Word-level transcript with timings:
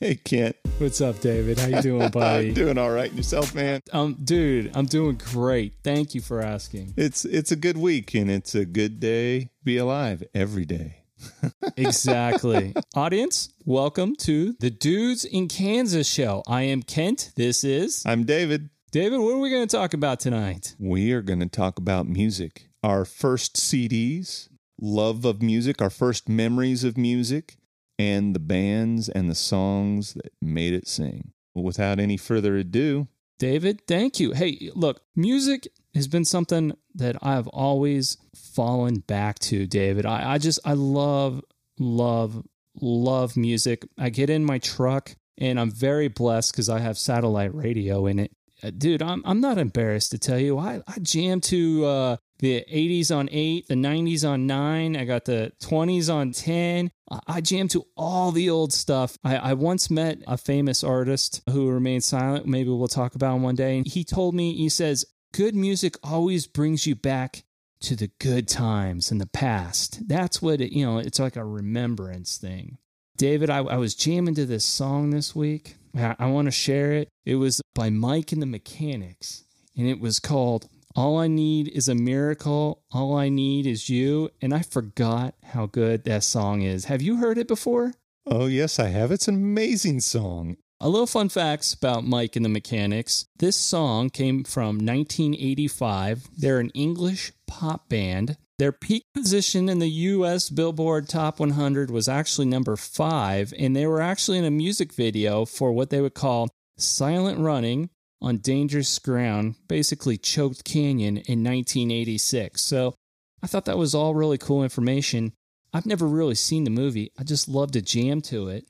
Hey, 0.00 0.14
Kent. 0.14 0.54
What's 0.78 1.00
up, 1.00 1.18
David? 1.18 1.58
How 1.58 1.66
you 1.66 1.82
doing, 1.82 2.08
buddy? 2.12 2.48
I'm 2.50 2.54
doing 2.54 2.78
all 2.78 2.92
right. 2.92 3.12
Yourself, 3.12 3.52
man? 3.52 3.82
Um, 3.92 4.16
dude, 4.22 4.70
I'm 4.76 4.86
doing 4.86 5.16
great. 5.16 5.74
Thank 5.82 6.14
you 6.14 6.20
for 6.20 6.40
asking. 6.40 6.94
It's 6.96 7.24
it's 7.24 7.50
a 7.50 7.56
good 7.56 7.76
week 7.76 8.14
and 8.14 8.30
it's 8.30 8.54
a 8.54 8.64
good 8.64 9.00
day. 9.00 9.50
Be 9.64 9.76
alive 9.76 10.22
every 10.32 10.64
day. 10.64 11.02
exactly. 11.76 12.74
Audience, 12.94 13.52
welcome 13.64 14.14
to 14.20 14.54
the 14.60 14.70
Dudes 14.70 15.24
in 15.24 15.48
Kansas 15.48 16.06
show. 16.06 16.44
I 16.46 16.62
am 16.62 16.84
Kent. 16.84 17.32
This 17.34 17.64
is 17.64 18.04
I'm 18.06 18.22
David. 18.22 18.70
David, 18.92 19.18
what 19.18 19.34
are 19.34 19.40
we 19.40 19.50
going 19.50 19.66
to 19.66 19.76
talk 19.76 19.94
about 19.94 20.20
tonight? 20.20 20.76
We 20.78 21.10
are 21.10 21.22
going 21.22 21.40
to 21.40 21.48
talk 21.48 21.76
about 21.76 22.06
music. 22.06 22.68
Our 22.84 23.04
first 23.04 23.56
CDs, 23.56 24.48
love 24.80 25.24
of 25.24 25.42
music, 25.42 25.82
our 25.82 25.90
first 25.90 26.28
memories 26.28 26.84
of 26.84 26.96
music, 26.96 27.57
and 27.98 28.34
the 28.34 28.40
bands 28.40 29.08
and 29.08 29.30
the 29.30 29.34
songs 29.34 30.14
that 30.14 30.32
made 30.40 30.72
it 30.72 30.86
sing. 30.86 31.32
Well, 31.54 31.64
without 31.64 31.98
any 31.98 32.16
further 32.16 32.56
ado, 32.56 33.08
David, 33.38 33.86
thank 33.86 34.18
you. 34.18 34.32
Hey, 34.32 34.70
look, 34.74 35.00
music 35.14 35.68
has 35.94 36.08
been 36.08 36.24
something 36.24 36.76
that 36.94 37.16
I've 37.22 37.48
always 37.48 38.16
fallen 38.34 39.00
back 39.00 39.38
to, 39.40 39.66
David. 39.66 40.06
I, 40.06 40.34
I 40.34 40.38
just, 40.38 40.58
I 40.64 40.72
love, 40.72 41.42
love, 41.78 42.44
love 42.80 43.36
music. 43.36 43.86
I 43.96 44.10
get 44.10 44.30
in 44.30 44.44
my 44.44 44.58
truck 44.58 45.14
and 45.36 45.58
I'm 45.58 45.70
very 45.70 46.08
blessed 46.08 46.52
because 46.52 46.68
I 46.68 46.80
have 46.80 46.98
satellite 46.98 47.54
radio 47.54 48.06
in 48.06 48.18
it. 48.18 48.32
Uh, 48.62 48.70
dude, 48.76 49.02
I'm, 49.02 49.22
I'm 49.24 49.40
not 49.40 49.56
embarrassed 49.56 50.10
to 50.10 50.18
tell 50.18 50.38
you, 50.38 50.58
I, 50.58 50.82
I 50.88 50.98
jam 51.00 51.40
to 51.42 51.84
uh, 51.84 52.16
the 52.38 52.64
80s 52.72 53.14
on 53.14 53.28
8, 53.30 53.68
the 53.68 53.74
90s 53.74 54.28
on 54.28 54.46
9. 54.46 54.96
I 54.96 55.04
got 55.04 55.24
the 55.24 55.52
20s 55.60 56.12
on 56.12 56.32
10. 56.32 56.90
I 57.26 57.40
jam 57.40 57.68
to 57.68 57.84
all 57.96 58.30
the 58.30 58.50
old 58.50 58.72
stuff. 58.72 59.16
I, 59.24 59.36
I 59.36 59.52
once 59.54 59.90
met 59.90 60.18
a 60.26 60.36
famous 60.36 60.84
artist 60.84 61.42
who 61.50 61.68
remained 61.68 62.04
silent. 62.04 62.46
Maybe 62.46 62.70
we'll 62.70 62.88
talk 62.88 63.14
about 63.14 63.36
him 63.36 63.42
one 63.42 63.56
day. 63.56 63.78
And 63.78 63.86
he 63.86 64.04
told 64.04 64.34
me, 64.34 64.54
he 64.54 64.68
says, 64.68 65.04
good 65.32 65.54
music 65.54 65.96
always 66.02 66.46
brings 66.46 66.86
you 66.86 66.94
back 66.94 67.44
to 67.80 67.96
the 67.96 68.10
good 68.18 68.48
times 68.48 69.10
in 69.10 69.18
the 69.18 69.26
past. 69.26 70.08
That's 70.08 70.42
what 70.42 70.60
it, 70.60 70.72
you 70.72 70.84
know, 70.84 70.98
it's 70.98 71.18
like 71.18 71.36
a 71.36 71.44
remembrance 71.44 72.36
thing. 72.36 72.78
David, 73.16 73.50
I, 73.50 73.58
I 73.58 73.76
was 73.76 73.94
jamming 73.94 74.34
to 74.36 74.46
this 74.46 74.64
song 74.64 75.10
this 75.10 75.34
week. 75.34 75.76
I, 75.96 76.14
I 76.18 76.26
want 76.26 76.46
to 76.46 76.52
share 76.52 76.92
it. 76.92 77.08
It 77.24 77.36
was 77.36 77.60
by 77.74 77.90
Mike 77.90 78.32
and 78.32 78.40
the 78.40 78.46
Mechanics, 78.46 79.44
and 79.76 79.88
it 79.88 80.00
was 80.00 80.20
called 80.20 80.68
all 80.98 81.16
I 81.16 81.28
need 81.28 81.68
is 81.68 81.88
a 81.88 81.94
miracle. 81.94 82.82
All 82.90 83.14
I 83.14 83.28
need 83.28 83.68
is 83.68 83.88
you. 83.88 84.30
And 84.42 84.52
I 84.52 84.62
forgot 84.62 85.36
how 85.44 85.66
good 85.66 86.02
that 86.04 86.24
song 86.24 86.62
is. 86.62 86.86
Have 86.86 87.00
you 87.00 87.18
heard 87.18 87.38
it 87.38 87.46
before? 87.46 87.92
Oh, 88.26 88.46
yes, 88.46 88.80
I 88.80 88.88
have. 88.88 89.12
It's 89.12 89.28
an 89.28 89.36
amazing 89.36 90.00
song. 90.00 90.56
A 90.80 90.88
little 90.88 91.06
fun 91.06 91.28
facts 91.28 91.72
about 91.72 92.02
Mike 92.02 92.34
and 92.34 92.44
the 92.44 92.48
Mechanics. 92.48 93.26
This 93.38 93.56
song 93.56 94.10
came 94.10 94.42
from 94.42 94.78
1985. 94.78 96.30
They're 96.36 96.58
an 96.58 96.70
English 96.70 97.30
pop 97.46 97.88
band. 97.88 98.36
Their 98.58 98.72
peak 98.72 99.04
position 99.14 99.68
in 99.68 99.78
the 99.78 99.88
US 99.88 100.50
Billboard 100.50 101.08
Top 101.08 101.38
100 101.38 101.92
was 101.92 102.08
actually 102.08 102.48
number 102.48 102.74
five, 102.74 103.54
and 103.56 103.76
they 103.76 103.86
were 103.86 104.00
actually 104.00 104.38
in 104.38 104.44
a 104.44 104.50
music 104.50 104.92
video 104.92 105.44
for 105.44 105.70
what 105.70 105.90
they 105.90 106.00
would 106.00 106.14
call 106.14 106.48
Silent 106.76 107.38
Running 107.38 107.88
on 108.20 108.38
dangerous 108.38 108.98
ground, 108.98 109.54
basically 109.68 110.16
Choke 110.16 110.64
Canyon 110.64 111.18
in 111.18 111.44
1986. 111.44 112.62
So 112.62 112.94
I 113.42 113.46
thought 113.46 113.66
that 113.66 113.78
was 113.78 113.94
all 113.94 114.14
really 114.14 114.38
cool 114.38 114.62
information. 114.62 115.32
I've 115.72 115.86
never 115.86 116.06
really 116.06 116.34
seen 116.34 116.64
the 116.64 116.70
movie. 116.70 117.12
I 117.18 117.24
just 117.24 117.48
love 117.48 117.72
to 117.72 117.82
jam 117.82 118.20
to 118.22 118.48
it. 118.48 118.64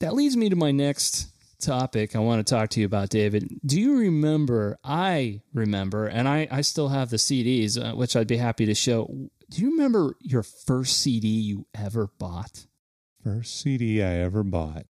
That 0.00 0.14
leads 0.14 0.36
me 0.36 0.48
to 0.48 0.56
my 0.56 0.70
next 0.70 1.28
topic 1.60 2.14
I 2.14 2.18
want 2.20 2.46
to 2.46 2.54
talk 2.54 2.70
to 2.70 2.80
you 2.80 2.86
about, 2.86 3.08
David. 3.08 3.48
Do 3.64 3.80
you 3.80 3.98
remember? 3.98 4.78
I 4.84 5.40
remember, 5.52 6.06
and 6.06 6.28
I, 6.28 6.48
I 6.50 6.60
still 6.60 6.88
have 6.88 7.10
the 7.10 7.16
CDs, 7.16 7.82
uh, 7.82 7.96
which 7.96 8.14
I'd 8.14 8.26
be 8.26 8.36
happy 8.36 8.66
to 8.66 8.74
show. 8.74 9.06
Do 9.50 9.62
you 9.62 9.70
remember 9.70 10.14
your 10.20 10.42
first 10.42 10.98
CD 11.00 11.28
you 11.28 11.66
ever 11.74 12.08
bought? 12.18 12.66
First 13.22 13.60
CD 13.60 14.02
I 14.02 14.16
ever 14.16 14.42
bought. 14.42 14.86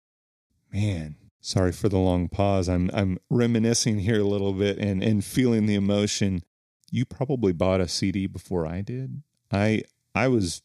Man, 0.72 1.16
Sorry 1.40 1.72
for 1.72 1.88
the 1.88 1.98
long 1.98 2.28
pause. 2.28 2.68
I'm 2.68 2.90
I'm 2.92 3.18
reminiscing 3.30 4.00
here 4.00 4.20
a 4.20 4.24
little 4.24 4.52
bit 4.52 4.78
and 4.78 5.02
and 5.02 5.24
feeling 5.24 5.66
the 5.66 5.74
emotion. 5.74 6.42
You 6.90 7.04
probably 7.04 7.52
bought 7.52 7.80
a 7.80 7.88
CD 7.88 8.26
before 8.26 8.66
I 8.66 8.82
did. 8.82 9.22
I 9.50 9.82
I 10.14 10.28
was 10.28 10.62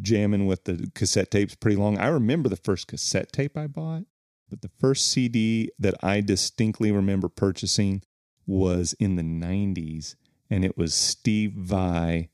jamming 0.00 0.46
with 0.46 0.64
the 0.64 0.90
cassette 0.94 1.30
tapes 1.30 1.54
pretty 1.54 1.76
long. 1.76 1.98
I 1.98 2.06
remember 2.06 2.48
the 2.48 2.56
first 2.56 2.86
cassette 2.86 3.32
tape 3.32 3.56
I 3.56 3.66
bought, 3.66 4.04
but 4.48 4.62
the 4.62 4.70
first 4.80 5.10
CD 5.10 5.70
that 5.78 5.94
I 6.02 6.20
distinctly 6.20 6.90
remember 6.90 7.28
purchasing 7.28 8.02
was 8.46 8.94
in 8.98 9.16
the 9.16 9.22
90s 9.22 10.16
and 10.50 10.64
it 10.64 10.76
was 10.76 10.94
Steve 10.94 11.52
Vai 11.52 12.30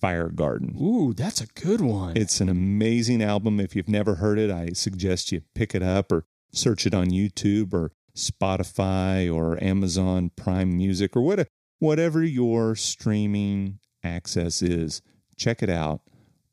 Fire 0.00 0.28
Garden. 0.28 0.76
Ooh, 0.80 1.12
that's 1.14 1.40
a 1.40 1.46
good 1.46 1.80
one. 1.80 2.16
It's 2.16 2.40
an 2.40 2.48
amazing 2.48 3.22
album. 3.22 3.60
If 3.60 3.74
you've 3.74 3.88
never 3.88 4.16
heard 4.16 4.38
it, 4.38 4.50
I 4.50 4.70
suggest 4.72 5.32
you 5.32 5.42
pick 5.54 5.74
it 5.74 5.82
up 5.82 6.12
or 6.12 6.24
search 6.54 6.86
it 6.86 6.94
on 6.94 7.10
YouTube 7.10 7.72
or 7.74 7.92
Spotify 8.16 9.32
or 9.32 9.62
Amazon 9.62 10.30
Prime 10.36 10.76
Music 10.76 11.16
or 11.16 11.22
what, 11.22 11.48
whatever 11.78 12.22
your 12.22 12.74
streaming 12.76 13.78
access 14.02 14.62
is. 14.62 15.02
Check 15.36 15.62
it 15.62 15.70
out 15.70 16.00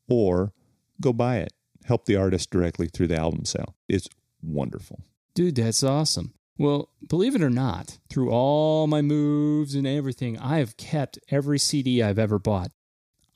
or 0.09 0.53
go 1.00 1.13
buy 1.13 1.38
it. 1.38 1.53
Help 1.85 2.06
the 2.06 2.16
artist 2.16 2.50
directly 2.50 2.88
through 2.88 3.07
the 3.07 3.17
album 3.17 3.45
sale. 3.45 3.75
It's 3.88 4.07
wonderful. 4.41 5.03
Dude, 5.34 5.56
that's 5.56 5.84
awesome. 5.84 6.34
Well, 6.57 6.90
believe 7.07 7.35
it 7.35 7.41
or 7.41 7.50
not, 7.50 7.97
through 8.09 8.29
all 8.29 8.85
my 8.85 9.01
moves 9.01 9.73
and 9.73 9.88
everything, 9.88 10.38
I 10.38 10.57
have 10.57 10.78
kept 10.78 11.17
every 11.29 11.57
CD 11.57 12.03
I've 12.03 12.19
ever 12.19 12.38
bought. 12.38 12.72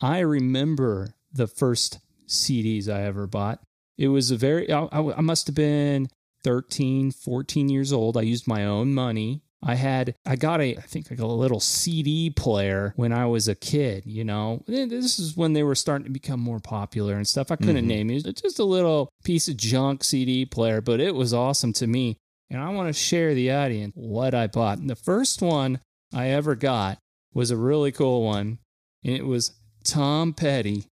I 0.01 0.19
remember 0.19 1.15
the 1.31 1.47
first 1.47 1.99
CDs 2.27 2.87
I 2.87 3.03
ever 3.03 3.25
bought. 3.25 3.61
It 3.97 4.09
was 4.09 4.29
a 4.29 4.37
very, 4.37 4.71
I, 4.71 4.87
I 4.91 5.21
must 5.21 5.47
have 5.47 5.55
been 5.55 6.07
13, 6.45 7.09
14 7.09 7.69
years 7.69 7.91
old. 7.91 8.15
I 8.15 8.21
used 8.21 8.47
my 8.47 8.65
own 8.65 8.93
money. 8.93 9.41
I 9.63 9.73
had, 9.73 10.13
I 10.27 10.35
got 10.35 10.61
a, 10.61 10.77
I 10.77 10.81
think 10.81 11.09
like 11.09 11.19
a 11.19 11.25
little 11.25 11.59
CD 11.59 12.29
player 12.29 12.93
when 12.97 13.11
I 13.11 13.25
was 13.25 13.47
a 13.47 13.55
kid, 13.55 14.03
you 14.05 14.23
know. 14.23 14.63
This 14.67 15.17
is 15.17 15.35
when 15.35 15.53
they 15.53 15.63
were 15.63 15.73
starting 15.73 16.05
to 16.05 16.11
become 16.11 16.39
more 16.39 16.59
popular 16.59 17.15
and 17.15 17.27
stuff. 17.27 17.49
I 17.49 17.55
couldn't 17.55 17.77
mm-hmm. 17.77 17.87
name 17.87 18.09
it. 18.11 18.27
It's 18.27 18.43
just 18.43 18.59
a 18.59 18.63
little 18.63 19.09
piece 19.23 19.47
of 19.47 19.57
junk 19.57 20.03
CD 20.03 20.45
player, 20.45 20.81
but 20.81 20.99
it 20.99 21.15
was 21.15 21.33
awesome 21.33 21.73
to 21.73 21.87
me. 21.87 22.15
And 22.51 22.61
I 22.61 22.69
want 22.69 22.89
to 22.89 22.93
share 22.93 23.33
the 23.33 23.51
audience 23.51 23.93
what 23.95 24.35
I 24.35 24.45
bought. 24.45 24.77
And 24.77 24.87
the 24.87 24.95
first 24.95 25.41
one 25.41 25.79
I 26.13 26.27
ever 26.27 26.53
got 26.53 26.99
was 27.33 27.49
a 27.49 27.57
really 27.57 27.91
cool 27.91 28.23
one. 28.23 28.59
And 29.03 29.15
it 29.15 29.25
was 29.25 29.51
Tom 29.83 30.33
Petty 30.33 30.85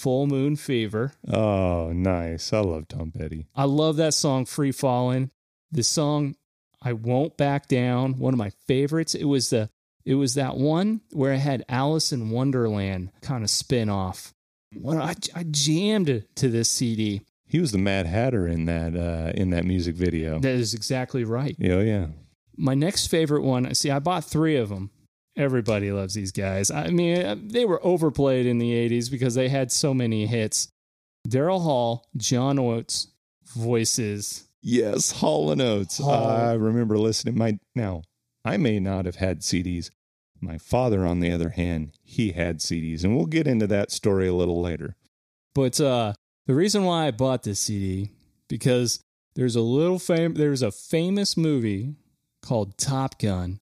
Full 0.00 0.26
Moon 0.26 0.56
Fever. 0.56 1.12
Oh, 1.30 1.92
nice. 1.92 2.54
I 2.54 2.60
love 2.60 2.88
Tom 2.88 3.12
Petty. 3.12 3.46
I 3.54 3.64
love 3.64 3.96
that 3.96 4.14
song, 4.14 4.46
Free 4.46 4.72
Fallin'. 4.72 5.30
The 5.70 5.82
song 5.82 6.36
I 6.80 6.94
Won't 6.94 7.36
Back 7.36 7.68
Down, 7.68 8.18
one 8.18 8.32
of 8.32 8.38
my 8.38 8.50
favorites. 8.66 9.14
It 9.14 9.24
was 9.24 9.50
the 9.50 9.68
it 10.06 10.14
was 10.14 10.34
that 10.34 10.56
one 10.56 11.02
where 11.12 11.34
I 11.34 11.36
had 11.36 11.66
Alice 11.68 12.12
in 12.12 12.30
Wonderland 12.30 13.10
kind 13.20 13.44
of 13.44 13.50
spin 13.50 13.90
off. 13.90 14.32
When 14.74 14.96
I, 14.98 15.14
I 15.34 15.44
jammed 15.50 16.24
to 16.36 16.48
this 16.48 16.70
CD. 16.70 17.20
He 17.44 17.60
was 17.60 17.72
the 17.72 17.78
Mad 17.78 18.06
Hatter 18.06 18.48
in 18.48 18.64
that 18.64 18.96
uh, 18.96 19.32
in 19.34 19.50
that 19.50 19.66
music 19.66 19.96
video. 19.96 20.38
That 20.38 20.54
is 20.54 20.72
exactly 20.72 21.24
right. 21.24 21.56
Oh 21.62 21.80
yeah. 21.80 22.06
My 22.56 22.74
next 22.74 23.08
favorite 23.08 23.42
one. 23.42 23.74
See, 23.74 23.90
I 23.90 23.98
bought 23.98 24.24
three 24.24 24.56
of 24.56 24.70
them. 24.70 24.90
Everybody 25.40 25.90
loves 25.90 26.12
these 26.12 26.32
guys. 26.32 26.70
I 26.70 26.88
mean, 26.88 27.48
they 27.48 27.64
were 27.64 27.84
overplayed 27.84 28.44
in 28.44 28.58
the 28.58 28.72
80s 28.72 29.10
because 29.10 29.34
they 29.34 29.48
had 29.48 29.72
so 29.72 29.94
many 29.94 30.26
hits. 30.26 30.68
Daryl 31.26 31.62
Hall, 31.62 32.06
John 32.14 32.58
Oates, 32.58 33.08
voices. 33.46 34.44
Yes, 34.60 35.12
Hall 35.12 35.50
and 35.50 35.62
Oates. 35.62 35.96
Hall. 35.96 36.26
I 36.26 36.52
remember 36.52 36.98
listening. 36.98 37.38
My 37.38 37.58
now, 37.74 38.02
I 38.44 38.58
may 38.58 38.78
not 38.80 39.06
have 39.06 39.16
had 39.16 39.40
CDs. 39.40 39.90
My 40.42 40.58
father, 40.58 41.06
on 41.06 41.20
the 41.20 41.32
other 41.32 41.50
hand, 41.50 41.92
he 42.02 42.32
had 42.32 42.58
CDs, 42.58 43.02
and 43.02 43.16
we'll 43.16 43.24
get 43.24 43.46
into 43.46 43.66
that 43.68 43.90
story 43.90 44.28
a 44.28 44.34
little 44.34 44.60
later. 44.60 44.94
But 45.54 45.80
uh, 45.80 46.12
the 46.46 46.54
reason 46.54 46.84
why 46.84 47.06
I 47.06 47.12
bought 47.12 47.44
this 47.44 47.60
CD 47.60 48.10
because 48.46 49.00
there's 49.36 49.56
a 49.56 49.62
little 49.62 49.98
fame. 49.98 50.34
There's 50.34 50.62
a 50.62 50.70
famous 50.70 51.34
movie 51.34 51.94
called 52.42 52.76
Top 52.76 53.18
Gun, 53.18 53.58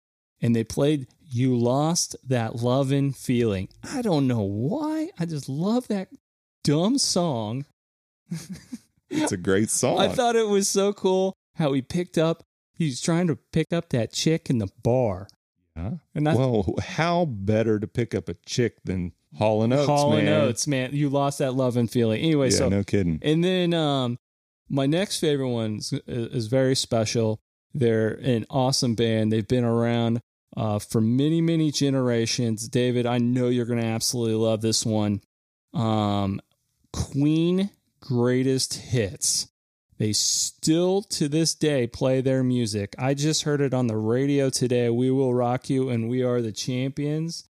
and 0.42 0.54
they 0.54 0.64
played 0.64 1.06
you 1.32 1.56
lost 1.56 2.16
that 2.26 2.56
loving 2.56 3.12
feeling. 3.12 3.68
I 3.82 4.02
don't 4.02 4.26
know 4.26 4.42
why. 4.42 5.10
I 5.18 5.24
just 5.24 5.48
love 5.48 5.88
that 5.88 6.08
dumb 6.64 6.98
song. 6.98 7.64
it's 9.10 9.32
a 9.32 9.36
great 9.36 9.70
song. 9.70 9.98
I 9.98 10.08
thought 10.08 10.36
it 10.36 10.48
was 10.48 10.68
so 10.68 10.92
cool 10.92 11.34
how 11.56 11.72
he 11.72 11.82
picked 11.82 12.18
up, 12.18 12.42
he's 12.74 13.00
trying 13.00 13.26
to 13.28 13.36
pick 13.52 13.72
up 13.72 13.90
that 13.90 14.12
chick 14.12 14.50
in 14.50 14.58
the 14.58 14.68
bar. 14.82 15.28
Yeah. 15.76 15.92
And 16.14 16.28
I, 16.28 16.34
well, 16.34 16.74
how 16.82 17.24
better 17.24 17.78
to 17.78 17.86
pick 17.86 18.14
up 18.14 18.28
a 18.28 18.34
chick 18.46 18.76
than 18.84 19.12
Hall 19.38 19.62
and 19.62 19.72
Oates, 19.72 19.86
Hall 19.86 20.12
and 20.12 20.28
Oates, 20.28 20.66
man. 20.66 20.90
You 20.92 21.08
lost 21.08 21.38
that 21.38 21.54
love 21.54 21.76
and 21.76 21.90
feeling. 21.90 22.20
Anyway, 22.20 22.50
yeah, 22.50 22.56
so 22.56 22.68
no 22.68 22.84
kidding. 22.84 23.18
And 23.22 23.42
then 23.42 23.72
um 23.72 24.18
My 24.68 24.86
next 24.86 25.18
favorite 25.20 25.48
one 25.48 25.76
is, 25.76 25.92
is 26.06 26.46
very 26.48 26.74
special. 26.74 27.40
They're 27.72 28.12
an 28.22 28.44
awesome 28.50 28.94
band. 28.94 29.32
They've 29.32 29.48
been 29.48 29.64
around 29.64 30.20
uh, 30.56 30.78
for 30.78 31.00
many, 31.00 31.40
many 31.40 31.70
generations. 31.70 32.68
David, 32.68 33.06
I 33.06 33.18
know 33.18 33.48
you're 33.48 33.66
going 33.66 33.80
to 33.80 33.86
absolutely 33.86 34.34
love 34.34 34.60
this 34.60 34.84
one. 34.84 35.22
Um, 35.74 36.40
Queen 36.92 37.70
Greatest 38.00 38.74
Hits. 38.74 39.48
They 39.98 40.12
still 40.12 41.02
to 41.02 41.28
this 41.28 41.54
day 41.54 41.86
play 41.86 42.20
their 42.20 42.42
music. 42.42 42.94
I 42.98 43.14
just 43.14 43.44
heard 43.44 43.60
it 43.60 43.72
on 43.72 43.86
the 43.86 43.96
radio 43.96 44.50
today. 44.50 44.90
We 44.90 45.10
will 45.10 45.32
rock 45.32 45.70
you 45.70 45.88
and 45.88 46.08
we 46.08 46.22
are 46.22 46.42
the 46.42 46.52
champions. 46.52 47.48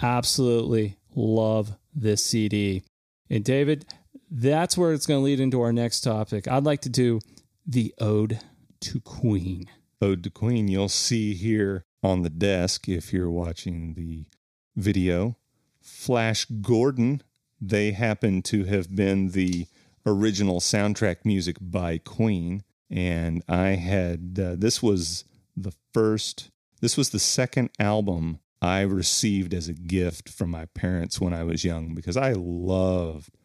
Absolutely 0.00 0.98
love 1.14 1.76
this 1.94 2.24
CD. 2.24 2.84
And 3.28 3.44
David, 3.44 3.86
that's 4.30 4.78
where 4.78 4.92
it's 4.92 5.06
going 5.06 5.20
to 5.20 5.24
lead 5.24 5.40
into 5.40 5.60
our 5.60 5.72
next 5.72 6.02
topic. 6.02 6.46
I'd 6.46 6.64
like 6.64 6.82
to 6.82 6.88
do 6.88 7.20
the 7.66 7.92
Ode 7.98 8.38
to 8.80 9.00
Queen. 9.00 9.68
Ode 10.02 10.24
to 10.24 10.30
Queen, 10.30 10.66
you'll 10.66 10.88
see 10.88 11.34
here 11.34 11.84
on 12.02 12.22
the 12.22 12.30
desk 12.30 12.88
if 12.88 13.12
you're 13.12 13.30
watching 13.30 13.94
the 13.94 14.26
video. 14.74 15.36
Flash 15.80 16.44
Gordon, 16.44 17.22
they 17.60 17.92
happen 17.92 18.42
to 18.42 18.64
have 18.64 18.94
been 18.96 19.28
the 19.28 19.66
original 20.04 20.58
soundtrack 20.58 21.18
music 21.24 21.56
by 21.60 21.98
Queen. 21.98 22.64
And 22.90 23.44
I 23.48 23.76
had, 23.76 24.38
uh, 24.42 24.56
this 24.58 24.82
was 24.82 25.24
the 25.56 25.72
first, 25.94 26.50
this 26.80 26.96
was 26.96 27.10
the 27.10 27.20
second 27.20 27.70
album 27.78 28.40
I 28.60 28.80
received 28.80 29.54
as 29.54 29.68
a 29.68 29.72
gift 29.72 30.28
from 30.28 30.50
my 30.50 30.64
parents 30.66 31.20
when 31.20 31.32
I 31.32 31.44
was 31.44 31.64
young 31.64 31.94
because 31.94 32.16
I 32.16 32.32
loved, 32.32 33.36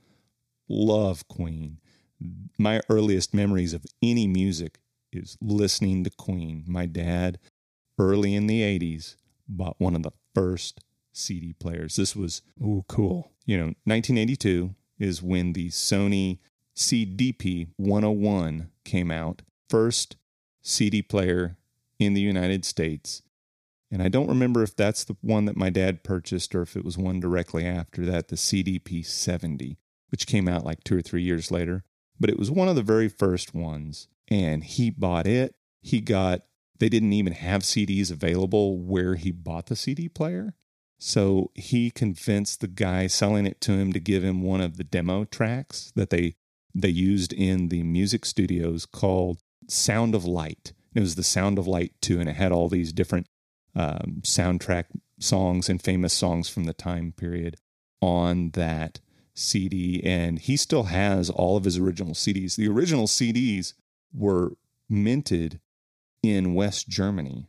love 0.68 1.27
Queen. 1.27 1.77
My 2.57 2.81
earliest 2.89 3.31
memories 3.36 3.75
of 3.75 3.86
any 4.01 4.25
music 4.25 4.80
is 5.12 5.38
listening 5.42 6.04
to 6.04 6.09
Queen. 6.09 6.63
My 6.68 6.86
dad, 6.86 7.39
early 8.00 8.36
in 8.36 8.48
the 8.48 8.62
80s, 8.62 9.15
bought 9.48 9.75
one 9.80 9.95
of 9.95 10.04
the 10.04 10.12
first 10.36 10.80
CD 11.13 11.54
players. 11.54 11.95
This 11.95 12.15
was, 12.15 12.42
ooh, 12.62 12.86
cool. 12.88 13.31
You 13.45 13.57
know, 13.57 13.65
1982 13.86 14.75
is 15.00 15.24
when 15.24 15.54
the 15.54 15.69
Sony 15.69 16.39
CDP 16.75 17.69
101 17.77 18.69
came 18.83 19.12
out, 19.12 19.42
first 19.69 20.15
CD 20.62 21.01
player 21.01 21.57
in 22.00 22.13
the 22.13 22.21
United 22.21 22.65
States. 22.65 23.21
And 23.89 24.04
I 24.04 24.09
don't 24.09 24.27
remember 24.27 24.63
if 24.63 24.75
that's 24.75 25.04
the 25.04 25.15
one 25.21 25.45
that 25.45 25.56
my 25.56 25.69
dad 25.69 26.04
purchased 26.04 26.54
or 26.54 26.62
if 26.62 26.75
it 26.75 26.83
was 26.83 26.98
one 26.98 27.19
directly 27.19 27.65
after 27.65 28.06
that, 28.06 28.27
the 28.27 28.36
CDP 28.36 29.06
70, 29.06 29.77
which 30.09 30.27
came 30.27 30.48
out 30.48 30.65
like 30.65 30.83
two 30.83 30.98
or 30.98 31.01
three 31.01 31.24
years 31.24 31.51
later. 31.51 31.83
But 32.19 32.30
it 32.30 32.38
was 32.38 32.51
one 32.51 32.68
of 32.68 32.75
the 32.75 32.83
very 32.83 33.07
first 33.07 33.54
ones. 33.54 34.07
And 34.28 34.64
he 34.64 34.90
bought 34.90 35.28
it. 35.28 35.56
He 35.82 36.02
got, 36.02 36.42
they 36.80 36.90
didn't 36.90 37.14
even 37.14 37.34
have 37.34 37.62
CDs 37.62 38.12
available 38.12 38.78
where 38.78 39.16
he 39.16 39.32
bought 39.32 39.68
the 39.68 39.76
CD 39.76 40.10
player. 40.10 40.54
So 41.00 41.52
he 41.54 41.92
convinced 41.92 42.60
the 42.60 42.68
guy 42.68 43.08
selling 43.08 43.46
it 43.46 43.62
to 43.62 43.74
him 43.74 43.94
to 43.94 44.00
give 44.00 44.24
him 44.24 44.42
one 44.42 44.62
of 44.62 44.78
the 44.78 44.84
demo 44.84 45.26
tracks 45.26 45.92
that 45.96 46.10
they 46.10 46.36
they 46.74 46.90
used 46.90 47.34
in 47.34 47.70
the 47.70 47.82
music 47.84 48.24
studios 48.24 48.86
called 48.86 49.42
Sound 49.68 50.14
of 50.14 50.26
Light. 50.26 50.74
It 50.94 51.00
was 51.00 51.16
the 51.16 51.24
Sound 51.24 51.58
of 51.58 51.68
Light 51.68 51.94
2, 52.02 52.20
and 52.20 52.30
it 52.30 52.36
had 52.36 52.52
all 52.52 52.70
these 52.70 52.94
different 52.94 53.28
um, 53.76 54.22
soundtrack 54.22 54.86
songs 55.20 55.70
and 55.70 55.82
famous 55.82 56.14
songs 56.14 56.50
from 56.50 56.66
the 56.66 56.74
time 56.74 57.14
period 57.14 57.58
on 58.02 58.52
that 58.52 59.00
CD. 59.34 60.02
And 60.04 60.38
he 60.40 60.56
still 60.56 60.84
has 60.84 61.30
all 61.30 61.58
of 61.58 61.64
his 61.64 61.78
original 61.78 62.14
CDs. 62.14 62.56
The 62.56 62.68
original 62.68 63.08
CDs 63.08 63.74
were 64.18 64.54
minted 64.90 65.60
in 66.24 66.54
West 66.54 66.90
Germany. 66.90 67.48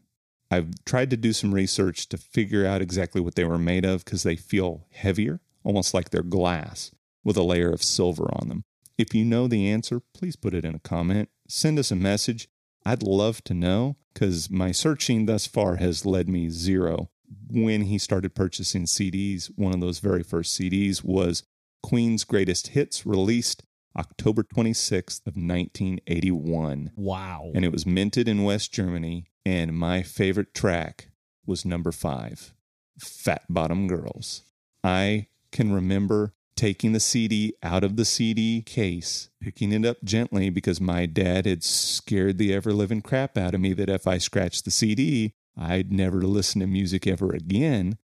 I've 0.50 0.85
tried 0.85 1.11
to 1.11 1.17
do 1.17 1.32
some 1.32 1.53
research 1.55 2.09
to 2.09 2.19
figure 2.19 2.67
out 2.67 2.82
exactly 2.82 3.20
what 3.20 3.35
they 3.35 3.44
were 3.44 3.59
made 3.59 3.85
of 3.85 4.05
because 4.05 4.23
they 4.23 4.37
feel 4.37 4.87
heavier, 4.91 5.41
almost 5.62 5.93
like 5.93 6.11
they're 6.11 6.23
glass 6.23 6.91
with 7.25 7.37
a 7.37 7.43
layer 7.43 7.70
of 7.70 7.82
silver 7.82 8.29
on 8.32 8.49
them. 8.49 8.65
If 8.97 9.15
you 9.15 9.25
know 9.25 9.47
the 9.47 9.69
answer, 9.70 10.00
please 10.15 10.37
put 10.37 10.55
it 10.55 10.65
in 10.65 10.75
a 10.75 10.81
comment. 10.81 11.29
Send 11.49 11.79
us 11.79 11.91
a 11.91 11.97
message. 11.97 12.49
I'd 12.85 13.03
love 13.03 13.44
to 13.44 13.55
know 13.55 13.97
because 14.12 14.50
my 14.50 14.73
searching 14.73 15.26
thus 15.26 15.47
far 15.47 15.76
has 15.76 16.06
led 16.06 16.29
me 16.29 16.49
zero. 16.49 17.11
When 17.50 17.82
he 17.82 17.99
started 17.99 18.35
purchasing 18.35 18.85
CDs, 18.85 19.50
one 19.56 19.75
of 19.75 19.81
those 19.81 19.99
very 19.99 20.23
first 20.23 20.59
CDs 20.59 21.05
was 21.05 21.43
Queen's 21.82 22.25
Greatest 22.25 22.69
Hits, 22.69 23.06
released 23.06 23.62
October 23.96 24.43
26th 24.43 25.26
of 25.26 25.35
1981. 25.37 26.93
Wow. 26.96 27.50
And 27.55 27.64
it 27.64 27.73
was 27.73 27.87
minted 27.87 28.29
in 28.29 28.44
West 28.44 28.73
Germany. 28.73 29.31
And 29.44 29.76
my 29.76 30.02
favorite 30.02 30.55
track 30.55 31.08
was 31.46 31.64
number 31.64 31.93
five, 31.93 32.52
Fat 32.99 33.43
Bottom 33.49 33.88
Girls. 33.88 34.43
I 34.85 35.29
can 35.50 35.73
remember 35.73 36.35
taking 36.58 36.93
the 36.93 37.00
CD 37.00 37.55
out 37.62 37.85
of 37.85 37.96
the 37.96 38.05
CD 38.05 38.61
case, 38.62 39.31
picking 39.40 39.73
it 39.73 39.87
up 39.87 40.02
gently 40.02 40.50
because 40.50 40.81
my 40.81 41.06
dad 41.06 41.46
had 41.46 41.62
scared 41.62 42.37
the 42.37 42.52
ever 42.52 42.73
living 42.73 43.00
crap 43.00 43.38
out 43.38 43.55
of 43.55 43.61
me 43.61 43.73
that 43.73 43.88
if 43.88 44.06
I 44.06 44.19
scratched 44.19 44.64
the 44.64 44.70
CD, 44.70 45.34
I'd 45.56 45.93
never 45.93 46.23
listen 46.23 46.61
to 46.61 46.67
music 46.67 47.06
ever 47.06 47.31
again. 47.32 47.96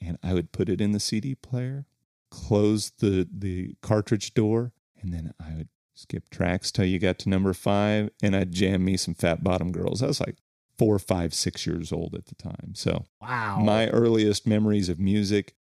And 0.00 0.18
I 0.22 0.34
would 0.34 0.50
put 0.50 0.68
it 0.68 0.80
in 0.80 0.90
the 0.90 1.00
CD 1.00 1.36
player, 1.36 1.86
close 2.28 2.90
the, 2.90 3.28
the 3.32 3.76
cartridge 3.82 4.34
door, 4.34 4.72
and 5.02 5.12
then 5.12 5.32
I 5.40 5.54
would 5.56 5.68
skip 5.94 6.30
tracks 6.30 6.70
till 6.70 6.84
you 6.84 6.98
got 6.98 7.18
to 7.20 7.28
number 7.28 7.52
five, 7.52 8.10
and 8.22 8.34
I'd 8.34 8.52
jam 8.52 8.84
me 8.84 8.96
some 8.96 9.14
Fat 9.14 9.44
Bottom 9.44 9.72
Girls. 9.72 10.02
I 10.02 10.06
was 10.06 10.20
like 10.20 10.36
four, 10.78 10.98
five, 10.98 11.34
six 11.34 11.66
years 11.66 11.92
old 11.92 12.14
at 12.14 12.26
the 12.26 12.34
time. 12.34 12.74
So, 12.74 13.04
wow. 13.20 13.60
My 13.62 13.88
earliest 13.88 14.46
memories 14.46 14.88
of 14.88 14.98
music 14.98 15.54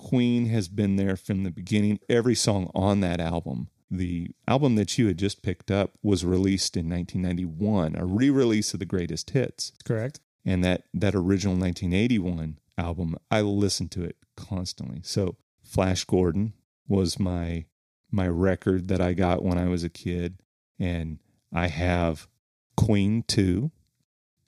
Queen 0.00 0.46
has 0.46 0.68
been 0.68 0.96
there 0.96 1.14
from 1.14 1.44
the 1.44 1.50
beginning. 1.50 2.00
Every 2.08 2.34
song 2.34 2.70
on 2.74 3.00
that 3.00 3.20
album, 3.20 3.68
the 3.90 4.30
album 4.48 4.76
that 4.76 4.96
you 4.96 5.06
had 5.08 5.18
just 5.18 5.42
picked 5.42 5.70
up, 5.70 5.92
was 6.02 6.24
released 6.24 6.74
in 6.74 6.88
1991, 6.88 7.96
a 7.96 8.06
re 8.06 8.30
release 8.30 8.72
of 8.72 8.80
the 8.80 8.86
greatest 8.86 9.30
hits. 9.30 9.72
Correct. 9.84 10.20
And 10.42 10.64
that, 10.64 10.84
that 10.94 11.14
original 11.14 11.54
1981 11.54 12.58
album, 12.78 13.16
I 13.30 13.42
listened 13.42 13.90
to 13.92 14.02
it 14.02 14.16
constantly. 14.36 15.02
So, 15.04 15.36
Flash 15.62 16.04
Gordon 16.04 16.54
was 16.88 17.20
my 17.20 17.66
my 18.10 18.28
record 18.28 18.88
that 18.88 19.00
I 19.00 19.12
got 19.12 19.42
when 19.42 19.58
I 19.58 19.68
was 19.68 19.84
a 19.84 19.88
kid 19.88 20.42
and 20.78 21.18
I 21.52 21.68
have 21.68 22.28
Queen 22.76 23.24
2, 23.26 23.70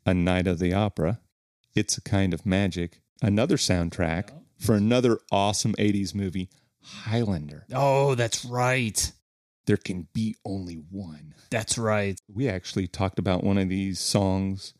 A 0.06 0.14
Night 0.14 0.46
of 0.46 0.58
the 0.58 0.72
Opera, 0.72 1.20
It's 1.74 1.96
a 1.96 2.00
Kind 2.00 2.32
of 2.32 2.46
Magic, 2.46 3.00
another 3.20 3.56
soundtrack 3.56 4.30
for 4.58 4.74
another 4.74 5.18
awesome 5.30 5.74
80s 5.74 6.14
movie, 6.14 6.48
Highlander. 6.82 7.66
Oh, 7.72 8.14
that's 8.14 8.44
right. 8.44 9.12
There 9.66 9.76
can 9.76 10.08
be 10.12 10.36
only 10.44 10.74
one. 10.74 11.34
That's 11.50 11.78
right. 11.78 12.18
We 12.32 12.48
actually 12.48 12.88
talked 12.88 13.18
about 13.18 13.44
one 13.44 13.58
of 13.58 13.68
these 13.68 14.00
songs 14.00 14.74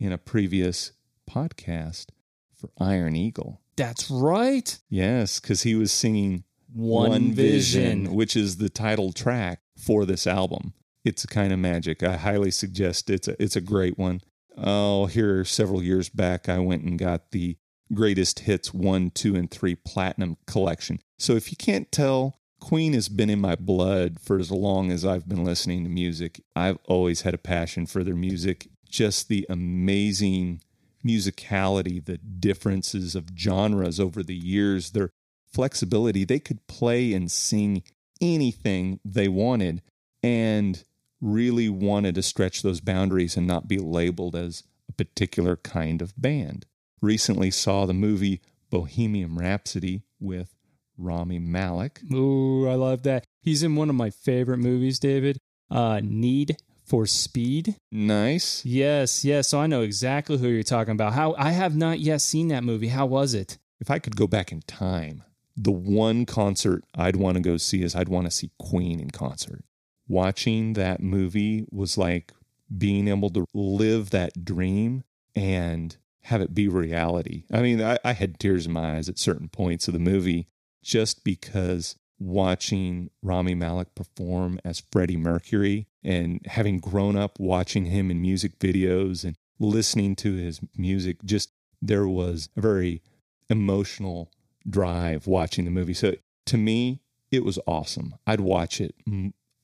in 0.00 0.12
a 0.12 0.18
previous 0.18 0.92
podcast 1.30 2.06
for 2.52 2.70
Iron 2.78 3.14
Eagle. 3.16 3.60
That's 3.76 4.10
right. 4.10 4.78
Yes, 4.88 5.40
because 5.40 5.62
he 5.62 5.74
was 5.74 5.92
singing 5.92 6.44
One, 6.74 7.10
One 7.10 7.32
Vision. 7.32 7.82
Vision, 7.82 8.14
which 8.14 8.36
is 8.36 8.56
the 8.56 8.68
title 8.68 9.12
track 9.12 9.60
for 9.78 10.04
this 10.04 10.26
album. 10.26 10.72
It's 11.04 11.22
a 11.22 11.28
kind 11.28 11.52
of 11.52 11.58
magic. 11.58 12.02
I 12.02 12.16
highly 12.16 12.50
suggest 12.50 13.10
it's 13.10 13.28
a 13.28 13.40
it's 13.42 13.56
a 13.56 13.60
great 13.60 13.98
one. 13.98 14.20
Oh, 14.56 15.06
here 15.06 15.44
several 15.44 15.82
years 15.82 16.08
back, 16.08 16.48
I 16.48 16.58
went 16.58 16.82
and 16.82 16.98
got 16.98 17.30
the 17.30 17.56
greatest 17.92 18.40
hits 18.40 18.74
one, 18.74 19.10
two, 19.10 19.36
and 19.36 19.50
three 19.50 19.74
platinum 19.74 20.36
collection. 20.46 21.00
So 21.18 21.34
if 21.34 21.50
you 21.50 21.56
can't 21.56 21.92
tell, 21.92 22.40
Queen 22.60 22.92
has 22.94 23.08
been 23.08 23.30
in 23.30 23.40
my 23.40 23.56
blood 23.56 24.18
for 24.20 24.38
as 24.38 24.50
long 24.50 24.90
as 24.90 25.04
I've 25.04 25.28
been 25.28 25.44
listening 25.44 25.84
to 25.84 25.90
music. 25.90 26.40
I've 26.56 26.78
always 26.86 27.22
had 27.22 27.34
a 27.34 27.38
passion 27.38 27.86
for 27.86 28.02
their 28.02 28.16
music, 28.16 28.68
just 28.88 29.28
the 29.28 29.46
amazing 29.48 30.62
musicality, 31.06 32.04
the 32.04 32.18
differences 32.18 33.14
of 33.14 33.28
genres 33.36 34.00
over 34.00 34.22
the 34.22 34.34
years, 34.34 34.92
their 34.92 35.10
flexibility. 35.54 36.24
They 36.24 36.40
could 36.40 36.66
play 36.66 37.12
and 37.14 37.30
sing 37.30 37.82
anything 38.20 39.00
they 39.04 39.28
wanted 39.28 39.82
and 40.22 40.82
really 41.20 41.68
wanted 41.68 42.14
to 42.16 42.22
stretch 42.22 42.62
those 42.62 42.80
boundaries 42.80 43.36
and 43.36 43.46
not 43.46 43.68
be 43.68 43.78
labeled 43.78 44.36
as 44.36 44.62
a 44.88 44.92
particular 44.92 45.56
kind 45.56 46.02
of 46.02 46.12
band 46.20 46.66
recently 47.04 47.50
saw 47.50 47.86
the 47.86 47.94
movie 47.94 48.40
Bohemian 48.70 49.36
Rhapsody 49.36 50.02
with 50.18 50.54
Rami 50.96 51.38
Malek. 51.38 52.00
Ooh, 52.12 52.68
I 52.68 52.74
love 52.74 53.02
that. 53.02 53.24
He's 53.40 53.62
in 53.62 53.76
one 53.76 53.90
of 53.90 53.94
my 53.94 54.10
favorite 54.10 54.58
movies, 54.58 54.98
David. 54.98 55.38
Uh, 55.70 56.00
Need 56.02 56.56
for 56.84 57.06
Speed. 57.06 57.76
Nice. 57.92 58.64
Yes, 58.64 59.24
yes. 59.24 59.48
So 59.48 59.60
I 59.60 59.66
know 59.66 59.82
exactly 59.82 60.38
who 60.38 60.48
you're 60.48 60.62
talking 60.62 60.92
about. 60.92 61.12
How 61.12 61.34
I 61.38 61.50
have 61.50 61.76
not 61.76 62.00
yet 62.00 62.20
seen 62.20 62.48
that 62.48 62.64
movie. 62.64 62.88
How 62.88 63.06
was 63.06 63.34
it? 63.34 63.58
If 63.80 63.90
I 63.90 63.98
could 63.98 64.16
go 64.16 64.26
back 64.26 64.52
in 64.52 64.60
time, 64.62 65.22
the 65.56 65.72
one 65.72 66.26
concert 66.26 66.84
I'd 66.94 67.16
want 67.16 67.36
to 67.36 67.40
go 67.42 67.56
see 67.56 67.82
is 67.82 67.94
I'd 67.94 68.08
want 68.08 68.26
to 68.26 68.30
see 68.30 68.50
Queen 68.58 69.00
in 69.00 69.10
concert. 69.10 69.64
watching 70.08 70.74
that 70.74 71.00
movie 71.00 71.66
was 71.70 71.96
like 71.96 72.32
being 72.76 73.08
able 73.08 73.30
to 73.30 73.46
live 73.54 74.10
that 74.10 74.44
dream 74.44 75.04
and 75.34 75.96
have 76.22 76.40
it 76.40 76.54
be 76.54 76.68
reality. 76.68 77.44
I 77.52 77.60
mean, 77.60 77.82
I, 77.82 77.98
I 78.04 78.12
had 78.12 78.38
tears 78.38 78.66
in 78.66 78.72
my 78.72 78.96
eyes 78.96 79.08
at 79.08 79.18
certain 79.18 79.48
points 79.48 79.88
of 79.88 79.94
the 79.94 80.00
movie 80.00 80.48
just 80.82 81.24
because 81.24 81.96
watching 82.18 83.10
Rami 83.22 83.54
Malek 83.54 83.94
perform 83.94 84.58
as 84.64 84.82
Freddie 84.90 85.16
Mercury 85.16 85.86
and 86.02 86.40
having 86.46 86.78
grown 86.78 87.16
up 87.16 87.38
watching 87.38 87.86
him 87.86 88.10
in 88.10 88.22
music 88.22 88.58
videos 88.58 89.24
and 89.24 89.36
listening 89.58 90.16
to 90.16 90.34
his 90.34 90.60
music, 90.76 91.22
just 91.24 91.52
there 91.82 92.08
was 92.08 92.48
a 92.56 92.60
very 92.60 93.02
emotional 93.50 94.30
drive 94.68 95.26
watching 95.26 95.64
the 95.64 95.70
movie. 95.70 95.94
So 95.94 96.14
to 96.46 96.56
me, 96.56 97.00
it 97.30 97.44
was 97.44 97.58
awesome. 97.66 98.14
I'd 98.26 98.40
watch 98.40 98.80
it. 98.80 98.94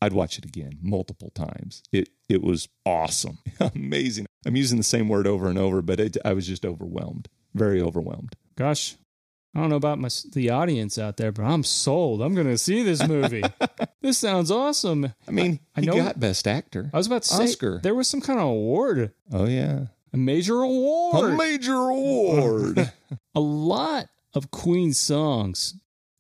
I'd 0.03 0.13
watch 0.13 0.39
it 0.39 0.45
again 0.45 0.79
multiple 0.83 1.31
times. 1.31 1.83
It 1.93 2.09
it 2.29 2.43
was 2.43 2.69
awesome, 2.87 3.39
amazing. 3.61 4.27
I'm 4.47 4.57
using 4.57 4.79
the 4.79 4.85
same 4.85 5.09
word 5.09 5.27
over 5.27 5.49
and 5.49 5.59
over, 5.59 5.83
but 5.83 6.01
it, 6.01 6.17
I 6.25 6.33
was 6.33 6.47
just 6.47 6.65
overwhelmed, 6.65 7.29
very 7.55 7.83
overwhelmed. 7.83 8.35
Gosh, 8.57 8.97
I 9.55 9.61
don't 9.61 9.69
know 9.69 9.77
about 9.77 9.99
my, 9.99 10.09
the 10.33 10.51
audience 10.51 10.97
out 10.97 11.17
there, 11.17 11.33
but 11.33 11.43
I'm 11.43 11.65
sold. 11.65 12.23
I'm 12.23 12.35
going 12.35 12.47
to 12.47 12.57
see 12.57 12.83
this 12.83 13.07
movie. 13.07 13.43
this 14.01 14.17
sounds 14.17 14.51
awesome. 14.51 15.13
I 15.27 15.31
mean, 15.33 15.59
I, 15.77 15.81
I 15.81 15.85
know 15.85 15.97
got 15.97 16.21
Best 16.21 16.47
Actor. 16.47 16.91
I 16.95 16.97
was 16.97 17.09
about 17.09 17.23
to 17.23 17.29
say 17.29 17.45
Oscar. 17.45 17.81
there 17.83 17.95
was 17.95 18.09
some 18.09 18.21
kind 18.21 18.39
of 18.39 18.47
award. 18.47 19.13
Oh 19.33 19.47
yeah, 19.47 19.87
a 20.13 20.17
major 20.17 20.61
award. 20.63 21.33
A 21.33 21.37
major 21.37 21.75
award. 21.75 22.93
a 23.35 23.41
lot 23.41 24.09
of 24.35 24.51
Queen 24.51 24.93
songs 24.93 25.75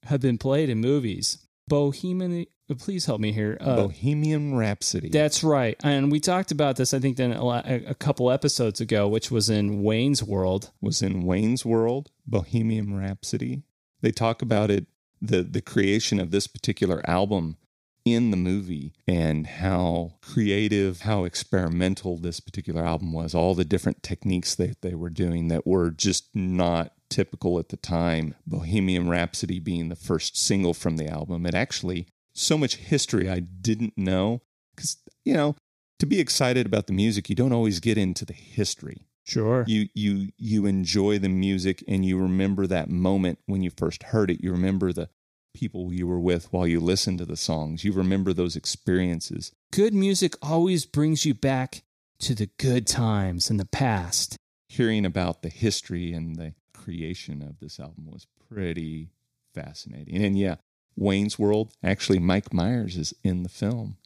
have 0.05 0.21
been 0.21 0.38
played 0.38 0.69
in 0.69 0.79
movies. 0.81 1.47
Bohemian 1.69 2.47
please 2.79 3.07
help 3.07 3.21
me 3.21 3.33
here. 3.33 3.59
Uh, 3.61 3.76
Bohemian 3.76 4.55
Rhapsody. 4.55 5.09
That's 5.09 5.43
right. 5.43 5.76
And 5.83 6.11
we 6.11 6.21
talked 6.21 6.50
about 6.50 6.76
this, 6.76 6.95
I 6.95 6.99
think, 6.99 7.17
then 7.17 7.33
a, 7.33 7.83
a, 7.88 7.95
couple 7.95 8.31
episodes 8.31 8.81
ago, 8.81 9.09
which 9.09 9.31
was 9.31 9.50
in 9.50 9.83
Wayne's 9.83 10.23
World. 10.23 10.71
Was 10.81 11.02
in 11.02 11.25
Wayne's 11.25 11.64
World, 11.64 12.11
Bohemian 12.26 12.97
Rhapsody. 12.97 13.62
They 14.02 14.12
talk 14.12 14.43
about 14.43 14.71
it, 14.71 14.87
the 15.21 15.43
the 15.43 15.61
creation 15.61 16.21
of 16.21 16.31
this 16.31 16.47
particular 16.47 17.02
album 17.09 17.57
in 18.05 18.31
the 18.31 18.37
movie 18.37 18.95
and 19.07 19.47
how 19.47 20.14
creative, 20.23 21.02
how 21.02 21.25
experimental 21.25 22.17
this 22.17 22.40
particular 22.40 22.83
album 22.83 23.12
was, 23.12 23.35
all 23.35 23.55
the 23.55 23.64
different 23.64 24.02
techniques 24.02 24.55
that 24.55 24.81
they 24.81 24.95
were 24.95 25.11
doing 25.11 25.49
that 25.49 25.67
were 25.67 25.90
just 25.90 26.29
not 26.35 26.93
typical 27.11 27.59
at 27.59 27.69
the 27.69 27.76
time. 27.76 28.35
Bohemian 28.47 29.09
Rhapsody 29.09 29.59
being 29.59 29.88
the 29.88 29.97
first 29.97 30.37
single 30.37 30.73
from 30.73 30.97
the 30.97 31.09
album. 31.09 31.45
It 31.45 31.55
actually 31.55 32.07
so 32.33 32.57
much 32.57 32.76
history 32.76 33.29
I 33.29 33.40
didn't 33.40 33.99
know. 33.99 34.43
Because, 34.75 34.97
you 35.25 35.35
know, 35.35 35.57
to 35.99 36.07
be 36.07 36.21
excited 36.21 36.67
about 36.67 36.87
the 36.87 36.93
music, 36.93 37.29
you 37.29 37.35
don't 37.35 37.52
always 37.52 37.81
get 37.81 37.99
into 37.99 38.25
the 38.25 38.33
history. 38.33 39.07
Sure. 39.25 39.64
You 39.69 39.88
you 39.95 40.31
you 40.38 40.67
enjoy 40.67 41.19
the 41.19 41.29
music 41.29 41.85
and 41.87 42.05
you 42.05 42.19
remember 42.19 42.67
that 42.67 42.88
moment 42.88 43.38
when 43.47 43.62
you 43.62 43.71
first 43.71 44.05
heard 44.05 44.31
it. 44.31 44.43
You 44.43 44.50
remember 44.50 44.93
the 44.93 45.09
people 45.55 45.93
you 45.93 46.07
were 46.07 46.19
with 46.19 46.52
while 46.52 46.67
you 46.67 46.81
listened 46.81 47.19
to 47.19 47.26
the 47.26 47.37
songs. 47.37 47.85
You 47.85 47.93
remember 47.93 48.33
those 48.33 48.57
experiences. 48.57 49.52
Good 49.73 49.95
music 49.95 50.35
always 50.43 50.87
brings 50.87 51.25
you 51.26 51.35
back 51.35 51.83
to 52.21 52.35
the 52.35 52.50
good 52.59 52.87
times 52.87 53.50
in 53.50 53.57
the 53.57 53.67
past. 53.67 54.37
Hearing 54.70 55.04
about 55.04 55.42
the 55.42 55.48
history 55.48 56.12
and 56.12 56.36
the 56.36 56.54
creation 56.72 57.42
of 57.42 57.58
this 57.58 57.80
album 57.80 58.06
was 58.06 58.28
pretty 58.48 59.10
fascinating. 59.52 60.22
And 60.22 60.38
yeah, 60.38 60.56
Wayne's 60.96 61.40
World. 61.40 61.72
Actually, 61.82 62.20
Mike 62.20 62.54
Myers 62.54 62.96
is 62.96 63.12
in 63.24 63.42
the 63.42 63.48
film. 63.48 63.96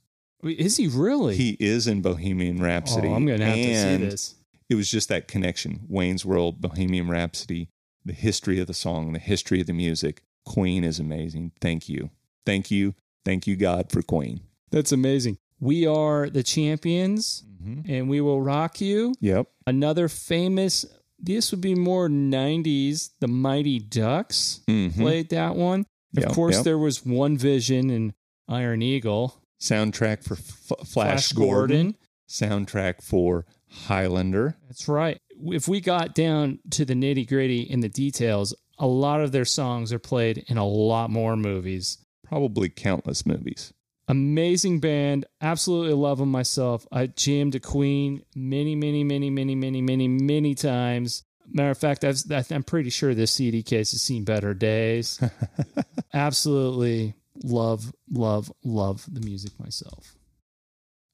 Is 0.43 0.79
he 0.79 0.89
really? 0.89 1.37
He 1.37 1.59
is 1.61 1.87
in 1.87 2.01
Bohemian 2.01 2.63
Rhapsody. 2.63 3.09
Oh, 3.09 3.15
I'm 3.15 3.27
going 3.27 3.41
to 3.41 3.47
have 3.47 3.57
and 3.57 4.01
to 4.01 4.07
see 4.07 4.11
this. 4.11 4.35
It 4.71 4.77
was 4.77 4.91
just 4.91 5.11
that 5.11 5.29
connection. 5.29 5.81
Wayne's 5.87 6.25
World, 6.25 6.63
Bohemian 6.63 7.09
Rhapsody, 7.09 7.69
the 8.03 8.15
history 8.15 8.59
of 8.59 8.67
the 8.67 8.73
song, 8.73 9.13
the 9.13 9.19
history 9.19 9.61
of 9.61 9.67
the 9.67 9.75
music. 9.75 10.23
Queen 10.47 10.83
is 10.83 10.99
amazing. 10.99 11.53
Thank 11.61 11.91
you. 11.91 12.11
Thank 12.47 12.71
you. 12.71 12.95
Thank 13.25 13.47
you, 13.47 13.57
God, 13.57 13.93
for 13.93 14.01
Queen. 14.01 14.41
That's 14.71 14.93
amazing. 14.93 15.37
We 15.65 15.87
are 15.87 16.29
the 16.29 16.43
champions 16.43 17.43
mm-hmm. 17.63 17.91
and 17.91 18.07
we 18.07 18.21
will 18.21 18.43
rock 18.43 18.83
you. 18.83 19.15
Yep. 19.21 19.47
Another 19.67 20.09
famous, 20.09 20.85
this 21.19 21.53
would 21.53 21.63
be 21.63 21.75
more 21.75 22.11
90s, 22.11 23.13
the 23.21 23.29
Mighty 23.29 23.79
Ducks 23.79 24.61
mm-hmm. 24.69 25.01
played 25.01 25.31
that 25.31 25.57
one. 25.57 25.87
Of 26.19 26.27
course, 26.35 26.57
yep. 26.57 26.65
there 26.65 26.79
was 26.79 27.05
One 27.05 27.39
Vision 27.39 27.89
and 27.89 28.13
Iron 28.47 28.83
Eagle. 28.83 29.41
Soundtrack 29.59 30.23
for 30.23 30.35
F- 30.35 30.87
Flash, 30.87 30.93
Flash 30.93 31.33
Gordon. 31.33 31.77
Gordon. 31.77 31.97
Soundtrack 32.29 33.03
for 33.03 33.47
Highlander. 33.71 34.59
That's 34.67 34.87
right. 34.87 35.19
If 35.47 35.67
we 35.67 35.81
got 35.81 36.15
down 36.15 36.59
to 36.73 36.85
the 36.85 36.95
nitty 36.95 37.27
gritty 37.27 37.63
in 37.63 37.81
the 37.81 37.89
details, 37.89 38.55
a 38.79 38.87
lot 38.87 39.23
of 39.23 39.33
their 39.33 39.47
songs 39.47 39.95
are 39.95 39.99
played 39.99 40.45
in 40.47 40.59
a 40.59 40.67
lot 40.67 41.09
more 41.09 41.37
movies. 41.37 41.99
Probably 42.23 42.69
countless 42.69 43.25
movies. 43.25 43.73
Amazing 44.09 44.81
band. 44.81 45.25
Absolutely 45.41 45.95
love 45.95 46.19
them 46.19 46.31
myself. 46.31 46.87
I 46.93 47.07
jammed 47.07 47.53
to 47.53 47.61
Queen 47.61 48.23
many, 48.35 48.75
many, 48.75 49.03
many, 49.03 49.31
many, 49.31 49.55
many, 49.55 49.81
many, 49.81 50.09
many 50.09 50.55
times. 50.55 51.25
Matter 51.47 51.71
of 51.71 51.79
fact, 51.79 52.05
I've, 52.05 52.23
I'm 52.51 52.63
pretty 52.63 52.91
sure 52.91 53.15
this 53.15 53.33
CD 53.33 53.63
case 53.63 53.93
has 53.93 54.03
seen 54.03 54.25
better 54.25 54.55
days. 54.55 55.21
Absolutely 56.15 57.15
love, 57.43 57.93
love, 58.11 58.53
love 58.63 59.05
the 59.11 59.21
music 59.21 59.53
myself. 59.59 60.17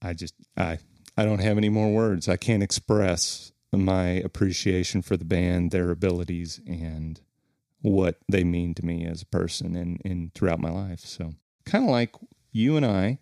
I 0.03 0.13
just, 0.15 0.35
I, 0.57 0.79
I 1.17 1.25
don't 1.25 1.41
have 1.41 1.59
any 1.59 1.69
more 1.69 1.93
words. 1.93 2.29
I 2.29 2.37
can't 2.37 2.63
express 2.63 3.53
my 3.73 4.07
appreciation 4.09 5.03
for 5.03 5.17
the 5.17 5.25
band, 5.25 5.71
their 5.71 5.91
abilities, 5.91 6.61
and 6.67 7.21
what 7.83 8.17
they 8.29 8.45
mean 8.45 8.75
to 8.75 8.85
me 8.85 9.07
as 9.07 9.23
a 9.23 9.27
person 9.27 9.77
and, 9.77 10.01
and 10.05 10.35
throughout 10.35 10.61
my 10.61 10.71
life. 10.71 11.01
So, 11.01 11.35
kind 11.65 11.85
of 11.85 11.91
like 11.91 12.15
you 12.53 12.77
and 12.77 12.85
I 12.87 13.19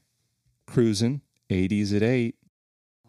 cruising 0.67 1.23
80s 1.51 1.95
at 1.95 2.03
8 2.03 2.35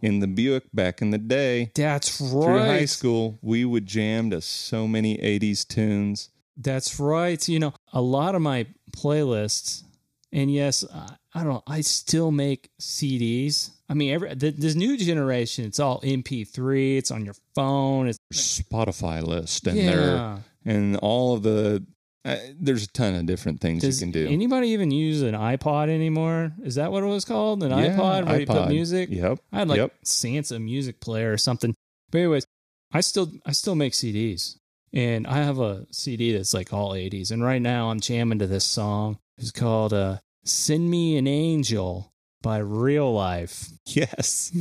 in 0.02 0.20
the 0.20 0.28
Buick 0.28 0.64
back 0.74 1.02
in 1.02 1.12
the 1.12 1.18
day. 1.18 1.72
That's 1.76 2.22
right. 2.22 2.44
Through 2.44 2.60
high 2.60 2.86
school, 2.86 3.38
we 3.42 3.66
would 3.66 3.86
jam 3.86 4.30
to 4.32 4.42
so 4.42 4.88
many 4.88 5.18
80s 5.18 5.68
tunes. 5.68 6.30
That's 6.58 7.00
right. 7.00 7.48
You 7.48 7.60
know, 7.60 7.74
a 7.94 8.02
lot 8.02 8.36
of 8.36 8.42
my 8.42 8.68
playlists, 8.92 9.84
and 10.32 10.54
yes, 10.54 10.86
I 11.34 11.44
don't 11.44 11.54
know, 11.54 11.64
I 11.68 11.82
still 11.82 12.32
make 12.32 12.70
CDs. 12.82 13.72
I 13.88 13.94
mean, 13.94 14.14
every 14.14 14.34
this 14.36 14.76
new 14.76 14.98
generation, 14.98 15.66
it's 15.66 15.80
all 15.80 16.00
MP3. 16.02 16.98
It's 16.98 17.12
on 17.12 17.26
your 17.26 17.36
phone. 17.56 18.08
It's 18.08 18.20
Spotify 18.34 19.24
list, 19.24 19.66
and 19.68 19.78
yeah. 19.78 20.40
and 20.66 20.98
all 20.98 21.34
of 21.34 21.44
the 21.44 21.84
uh, 22.26 22.36
there's 22.60 22.84
a 22.84 22.88
ton 22.88 23.16
of 23.16 23.26
different 23.26 23.62
things 23.62 23.82
Does 23.82 24.00
you 24.02 24.08
can 24.08 24.12
do. 24.12 24.28
Anybody 24.28 24.70
even 24.70 24.92
use 24.92 25.22
an 25.22 25.36
iPod 25.36 25.90
anymore? 25.90 26.52
Is 26.64 26.76
that 26.76 26.92
what 26.92 27.04
it 27.04 27.08
was 27.08 27.24
called? 27.26 27.64
An 27.64 27.72
yeah, 27.72 27.96
iPod 27.96 28.26
where 28.26 28.36
iPod. 28.36 28.40
you 28.40 28.46
put 28.46 28.68
music? 28.68 29.10
Yep. 29.10 29.40
I 29.52 29.60
had 29.60 29.68
like 29.70 29.78
yep. 29.78 29.94
Sansa 30.04 30.62
music 30.62 31.00
player 31.00 31.32
or 31.32 31.38
something. 31.38 31.76
But 32.12 32.20
anyways, 32.20 32.46
I 32.92 33.02
still 33.02 33.32
I 33.46 33.54
still 33.54 33.76
make 33.76 33.94
CDs. 33.94 34.58
And 34.92 35.28
I 35.28 35.38
have 35.38 35.60
a 35.60 35.86
CD 35.92 36.34
that's 36.34 36.54
like 36.54 36.74
all 36.74 36.94
80s. 36.94 37.32
And 37.32 37.44
right 37.44 37.62
now 37.62 37.92
I'm 37.92 38.00
jamming 38.00 38.40
to 38.40 38.48
this 38.48 38.66
song. 38.66 39.20
It's 39.38 39.52
called 39.52 39.94
uh, 39.94 40.18
Send 40.44 40.90
Me 40.90 41.16
an 41.18 41.28
Angel 41.28 42.12
by 42.42 42.58
Real 42.58 43.14
Life. 43.14 43.70
Yes. 43.86 44.52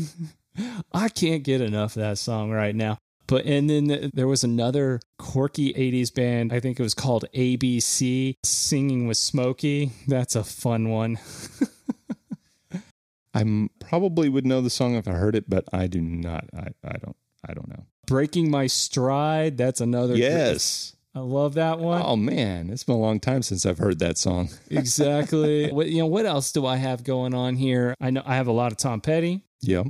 I 0.93 1.09
can't 1.09 1.45
get 1.45 1.61
enough 1.61 1.97
of 1.97 2.03
that 2.03 2.19
song 2.19 2.51
right 2.51 2.75
now. 2.75 2.99
But 3.29 3.45
and 3.45 3.69
then 3.69 4.11
there 4.15 4.27
was 4.27 4.43
another 4.43 5.01
quirky 5.19 5.73
80s 5.75 6.13
band, 6.13 6.53
I 6.53 6.61
think 6.61 6.81
it 6.81 6.83
was 6.83 6.95
called 6.95 7.27
ABC, 7.35 8.37
singing 8.43 9.07
with 9.07 9.19
Smokey. 9.19 9.93
That's 10.09 10.35
a 10.35 10.43
fun 10.43 10.89
one. 10.89 11.19
I 13.35 13.69
probably 13.79 14.29
would 14.29 14.47
know 14.47 14.63
the 14.63 14.71
song 14.71 14.97
if 14.97 15.07
I 15.07 15.13
heard 15.13 15.37
it, 15.37 15.49
but 15.49 15.65
I 15.73 15.87
do 15.87 16.01
not. 16.01 16.47
I, 16.57 16.69
I 16.83 16.97
don't. 16.97 17.17
I 17.49 17.55
don't 17.55 17.69
know. 17.69 17.85
Breaking 18.07 18.51
My 18.51 18.67
Stride. 18.67 19.57
That's 19.57 19.81
another. 19.81 20.17
Yes. 20.17 20.97
I 21.15 21.21
love 21.21 21.55
that 21.55 21.79
one. 21.79 22.03
Oh 22.05 22.17
man, 22.17 22.71
it's 22.71 22.85
been 22.85 22.95
a 22.95 22.99
long 22.99 23.21
time 23.21 23.43
since 23.43 23.67
I've 23.67 23.79
heard 23.79 23.99
that 23.99 24.19
song. 24.19 24.49
exactly. 24.71 25.71
What 25.71 25.89
you 25.89 25.99
know? 25.99 26.07
What 26.07 26.27
else 26.27 26.53
do 26.53 26.65
I 26.67 26.77
have 26.77 27.05
going 27.05 27.35
on 27.35 27.57
here? 27.57 27.95
I 28.01 28.11
know 28.11 28.23
I 28.25 28.37
have 28.37 28.47
a 28.47 28.53
lot 28.53 28.73
of 28.73 28.79
Tom 28.79 29.01
Petty. 29.01 29.43
Yep. 29.63 29.89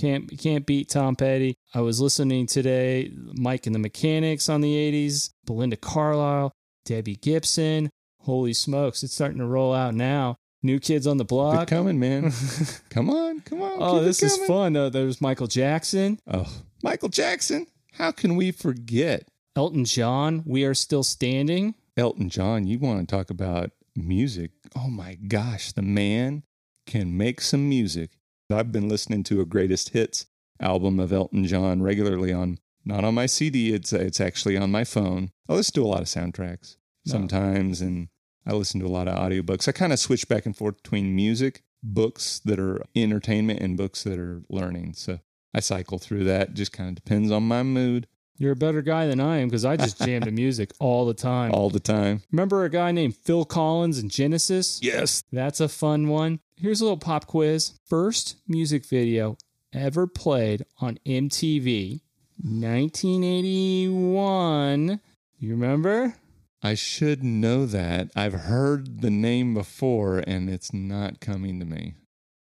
Can't 0.00 0.38
can't 0.38 0.64
beat 0.64 0.88
Tom 0.88 1.14
Petty. 1.14 1.58
I 1.74 1.82
was 1.82 2.00
listening 2.00 2.46
today, 2.46 3.12
Mike 3.34 3.66
and 3.66 3.74
the 3.74 3.78
Mechanics 3.78 4.48
on 4.48 4.62
the 4.62 4.74
80s, 4.74 5.28
Belinda 5.44 5.76
Carlisle, 5.76 6.52
Debbie 6.86 7.16
Gibson. 7.16 7.90
Holy 8.22 8.54
smokes, 8.54 9.02
it's 9.02 9.12
starting 9.12 9.38
to 9.40 9.46
roll 9.46 9.74
out 9.74 9.94
now. 9.94 10.36
New 10.62 10.80
kids 10.80 11.06
on 11.06 11.18
the 11.18 11.24
block. 11.24 11.68
They're 11.68 11.78
coming, 11.78 12.00
man. 12.00 12.32
come 12.90 13.10
on, 13.10 13.40
come 13.40 13.60
on. 13.60 13.76
Oh, 13.78 14.00
this 14.00 14.22
is 14.22 14.38
fun. 14.46 14.72
though. 14.72 14.88
there's 14.88 15.20
Michael 15.20 15.46
Jackson. 15.46 16.18
Oh, 16.26 16.50
Michael 16.82 17.10
Jackson. 17.10 17.66
How 17.92 18.10
can 18.10 18.36
we 18.36 18.52
forget? 18.52 19.28
Elton 19.54 19.84
John, 19.84 20.42
We 20.46 20.64
Are 20.64 20.74
Still 20.74 21.02
Standing. 21.02 21.74
Elton 21.98 22.30
John, 22.30 22.66
you 22.66 22.78
want 22.78 23.06
to 23.06 23.14
talk 23.14 23.28
about 23.28 23.70
music. 23.94 24.52
Oh 24.74 24.88
my 24.88 25.16
gosh, 25.16 25.72
the 25.72 25.82
man 25.82 26.44
can 26.86 27.18
make 27.18 27.42
some 27.42 27.68
music. 27.68 28.12
I've 28.52 28.72
been 28.72 28.88
listening 28.88 29.22
to 29.24 29.40
a 29.40 29.46
greatest 29.46 29.90
hits 29.90 30.26
album 30.60 31.00
of 31.00 31.12
Elton 31.12 31.44
John 31.46 31.82
regularly 31.82 32.32
on 32.32 32.58
not 32.84 33.04
on 33.04 33.14
my 33.14 33.26
CD, 33.26 33.72
it's 33.72 33.92
it's 33.92 34.20
actually 34.20 34.56
on 34.56 34.70
my 34.70 34.84
phone. 34.84 35.30
I 35.48 35.54
listen 35.54 35.74
to 35.74 35.84
a 35.84 35.88
lot 35.88 36.00
of 36.00 36.06
soundtracks 36.06 36.76
No. 37.06 37.12
sometimes 37.12 37.80
and 37.80 38.08
I 38.46 38.52
listen 38.54 38.80
to 38.80 38.86
a 38.86 38.88
lot 38.88 39.06
of 39.08 39.16
audiobooks. 39.18 39.68
I 39.68 39.72
kind 39.72 39.92
of 39.92 39.98
switch 39.98 40.26
back 40.28 40.46
and 40.46 40.56
forth 40.56 40.82
between 40.82 41.14
music, 41.14 41.62
books 41.82 42.40
that 42.46 42.58
are 42.58 42.82
entertainment 42.96 43.60
and 43.60 43.76
books 43.76 44.02
that 44.04 44.18
are 44.18 44.42
learning. 44.48 44.94
So 44.94 45.20
I 45.54 45.60
cycle 45.60 45.98
through 45.98 46.24
that. 46.24 46.54
Just 46.54 46.72
kind 46.72 46.88
of 46.90 46.94
depends 47.04 47.30
on 47.30 47.42
my 47.46 47.62
mood 47.62 48.06
You're 48.38 48.52
a 48.52 48.56
better 48.56 48.80
guy 48.80 49.06
than 49.06 49.20
I 49.20 49.38
am 49.38 49.48
because 49.48 49.66
I 49.66 49.76
just 49.76 49.98
jam 49.98 50.22
to 50.22 50.30
music 50.44 50.72
all 50.80 51.04
the 51.04 51.12
time. 51.14 51.52
all 51.52 51.68
the 51.68 51.80
time. 51.80 52.22
Remember 52.32 52.64
a 52.64 52.70
guy 52.70 52.92
named 52.92 53.14
Phil 53.16 53.44
Collins 53.44 53.98
in 53.98 54.08
Genesis? 54.08 54.80
Yes. 54.82 55.22
That's 55.30 55.60
a 55.60 55.68
fun 55.68 56.08
one. 56.08 56.40
Here's 56.60 56.80
a 56.80 56.84
little 56.84 56.98
pop 56.98 57.26
quiz. 57.26 57.72
First 57.86 58.36
music 58.46 58.84
video 58.84 59.36
ever 59.72 60.06
played 60.06 60.64
on 60.78 60.98
MTV, 61.06 62.00
1981. 62.42 65.00
You 65.38 65.50
remember? 65.52 66.16
I 66.62 66.74
should 66.74 67.24
know 67.24 67.64
that. 67.66 68.10
I've 68.14 68.34
heard 68.34 69.00
the 69.00 69.08
name 69.10 69.54
before 69.54 70.18
and 70.26 70.50
it's 70.50 70.74
not 70.74 71.20
coming 71.20 71.58
to 71.60 71.66
me. 71.66 71.94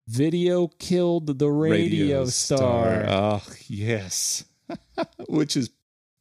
Video 0.08 0.67
killed 0.67 1.39
the 1.39 1.50
radio, 1.50 2.25
star. 2.25 3.05
Oh, 3.08 3.41
yes. 3.67 4.46
Which 5.27 5.58
is 5.58 5.72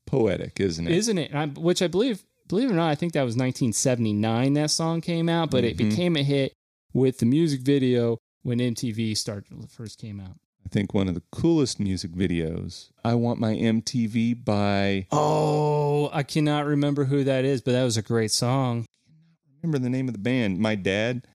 poetic, 0.06 0.60
isn't 0.60 0.86
it? 0.86 0.92
Isn't 0.94 1.18
it? 1.18 1.34
I, 1.34 1.46
which 1.46 1.82
I 1.82 1.88
believe, 1.88 2.22
believe 2.48 2.70
it 2.70 2.72
or 2.72 2.76
not, 2.76 2.88
I 2.88 2.94
think 2.94 3.12
that 3.14 3.22
was 3.24 3.34
1979 3.36 4.54
that 4.54 4.70
song 4.70 5.00
came 5.02 5.28
out, 5.28 5.50
but 5.50 5.64
it 5.64 5.76
Mhm. 5.76 5.90
became 5.90 6.16
a 6.16 6.22
hit 6.22 6.54
with 6.92 7.18
the 7.18 7.26
music 7.26 7.60
video 7.60 8.18
when 8.42 8.58
MTV 8.58 9.16
started 9.16 9.70
first 9.70 9.98
came 10.00 10.20
out. 10.20 10.36
I 10.64 10.68
think 10.68 10.94
one 10.94 11.08
of 11.08 11.14
the 11.14 11.22
coolest 11.32 11.80
music 11.80 12.12
videos. 12.12 12.90
I 13.04 13.14
Want 13.14 13.40
My 13.40 13.54
MTV 13.54 14.44
by, 14.44 15.06
Oh, 15.10 16.08
I 16.12 16.22
cannot 16.22 16.66
remember 16.66 17.04
who 17.04 17.24
that 17.24 17.44
is, 17.44 17.60
but 17.60 17.72
that 17.72 17.84
was 17.84 17.96
a 17.96 18.02
great 18.02 18.30
song. 18.30 18.86
I 19.06 19.06
cannot 19.50 19.62
remember 19.62 19.78
the 19.84 19.90
name 19.90 20.08
of 20.08 20.14
the 20.14 20.20
band. 20.20 20.58
My 20.60 20.74
dad 20.76 21.26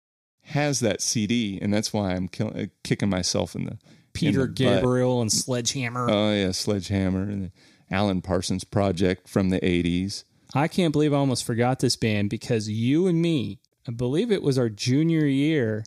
has 0.43 0.79
that 0.79 1.01
CD, 1.01 1.59
and 1.61 1.73
that's 1.73 1.91
why 1.91 2.13
I'm 2.13 2.27
kill, 2.29 2.53
uh, 2.55 2.65
kicking 2.83 3.09
myself 3.09 3.53
in 3.55 3.65
the. 3.65 3.77
Peter 4.13 4.47
butt. 4.47 4.55
Gabriel 4.55 5.21
and 5.21 5.31
Sledgehammer. 5.31 6.07
Oh, 6.09 6.33
yeah, 6.33 6.51
Sledgehammer 6.51 7.21
and 7.21 7.43
the 7.45 7.51
Alan 7.95 8.21
Parsons 8.21 8.63
Project 8.63 9.27
from 9.29 9.49
the 9.49 9.59
80s. 9.59 10.23
I 10.55 10.67
can't 10.67 10.91
believe 10.91 11.13
I 11.13 11.17
almost 11.17 11.43
forgot 11.43 11.79
this 11.79 11.95
band 11.95 12.29
because 12.31 12.67
you 12.67 13.05
and 13.07 13.21
me, 13.21 13.59
I 13.87 13.91
believe 13.91 14.31
it 14.31 14.43
was 14.43 14.57
our 14.57 14.69
junior 14.69 15.25
year 15.25 15.85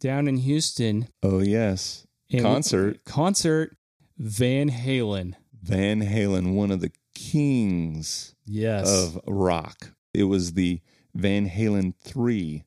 down 0.00 0.26
in 0.28 0.38
Houston. 0.38 1.08
Oh, 1.22 1.38
yes. 1.40 2.06
and- 2.30 2.42
Concert. 2.42 3.04
Concert. 3.04 3.76
Van 4.18 4.68
Halen. 4.70 5.34
Van 5.62 6.00
Halen, 6.02 6.54
one 6.54 6.70
of 6.72 6.80
the 6.80 6.90
kings 7.14 8.34
Yes. 8.44 8.88
of 8.88 9.20
rock. 9.26 9.92
It 10.12 10.24
was 10.24 10.54
the 10.54 10.80
Van 11.14 11.48
Halen 11.48 11.94
3 12.02 12.64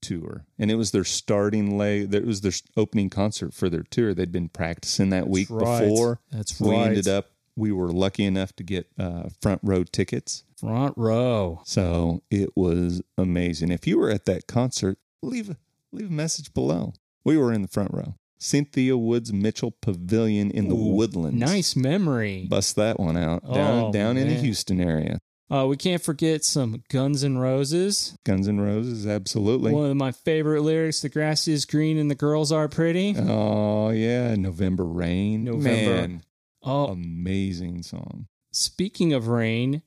tour. 0.00 0.46
And 0.58 0.70
it 0.70 0.76
was 0.76 0.92
their 0.92 1.04
starting 1.04 1.76
lay. 1.76 2.00
It 2.00 2.24
was 2.26 2.40
their 2.40 2.52
opening 2.76 3.10
concert 3.10 3.52
for 3.52 3.68
their 3.68 3.82
tour. 3.82 4.14
They'd 4.14 4.32
been 4.32 4.48
practicing 4.48 5.10
that 5.10 5.28
week 5.28 5.48
right. 5.50 5.88
before. 5.88 6.20
That's 6.30 6.58
right. 6.60 6.68
We 6.70 6.76
ended 6.76 7.08
up, 7.08 7.30
we 7.56 7.70
were 7.72 7.92
lucky 7.92 8.24
enough 8.24 8.54
to 8.56 8.62
get 8.62 8.86
uh, 8.98 9.28
front 9.42 9.60
row 9.62 9.84
tickets. 9.84 10.44
Front 10.64 10.94
row. 10.96 11.60
So 11.64 12.22
it 12.30 12.50
was 12.56 13.02
amazing. 13.18 13.70
If 13.70 13.86
you 13.86 13.98
were 13.98 14.10
at 14.10 14.24
that 14.26 14.46
concert, 14.46 14.98
leave 15.22 15.50
a, 15.50 15.56
leave 15.92 16.08
a 16.08 16.12
message 16.12 16.52
below. 16.54 16.94
We 17.24 17.36
were 17.38 17.52
in 17.52 17.62
the 17.62 17.68
front 17.68 17.90
row. 17.92 18.14
Cynthia 18.38 18.96
Woods 18.96 19.32
Mitchell 19.32 19.74
Pavilion 19.80 20.50
in 20.50 20.68
the 20.68 20.74
Ooh, 20.74 20.94
Woodlands. 20.94 21.38
Nice 21.38 21.76
memory. 21.76 22.46
Bust 22.48 22.76
that 22.76 23.00
one 23.00 23.16
out. 23.16 23.42
Down 23.52 23.84
Oh, 23.84 23.92
down 23.92 24.16
in 24.16 24.28
the. 24.28 24.34
Houston 24.34 24.80
area. 24.80 25.18
Uh, 25.50 25.66
we 25.66 25.76
can't 25.76 26.02
forget 26.02 26.42
some 26.44 26.82
Guns 26.90 27.22
N' 27.22 27.38
Roses. 27.38 28.16
Guns 28.24 28.48
N' 28.48 28.60
Roses, 28.60 29.06
absolutely. 29.06 29.72
One 29.72 29.90
of 29.90 29.96
my 29.96 30.10
favorite 30.10 30.62
lyrics: 30.62 31.00
"The 31.00 31.08
grass 31.10 31.46
is 31.46 31.64
green 31.64 31.96
and 31.98 32.10
the 32.10 32.14
girls 32.14 32.50
are 32.50 32.66
pretty." 32.68 33.14
Oh 33.16 33.90
yeah, 33.90 34.34
November 34.34 34.84
Rain. 34.84 35.44
November. 35.44 35.94
Man, 36.08 36.22
Oh, 36.62 36.86
amazing 36.86 37.82
song. 37.82 38.26
speaking 38.52 39.12
of 39.12 39.28
rain, 39.28 39.82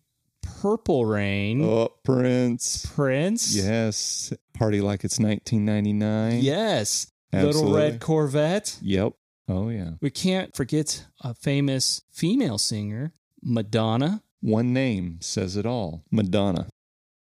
Purple 0.61 1.05
Rain, 1.05 1.63
Oh, 1.63 1.89
Prince. 2.03 2.85
Prince. 2.95 3.55
Yes. 3.55 4.33
Party 4.53 4.81
like 4.81 5.03
it's 5.03 5.19
1999. 5.19 6.39
Yes. 6.41 7.11
Absolutely. 7.33 7.61
Little 7.61 7.77
Red 7.77 7.99
Corvette. 8.01 8.77
Yep. 8.81 9.13
Oh 9.49 9.69
yeah. 9.69 9.91
We 10.01 10.09
can't 10.09 10.55
forget 10.55 11.05
a 11.21 11.33
famous 11.33 12.01
female 12.11 12.57
singer, 12.57 13.13
Madonna. 13.41 14.23
One 14.41 14.73
name 14.73 15.19
says 15.21 15.55
it 15.57 15.65
all. 15.65 16.03
Madonna. 16.11 16.67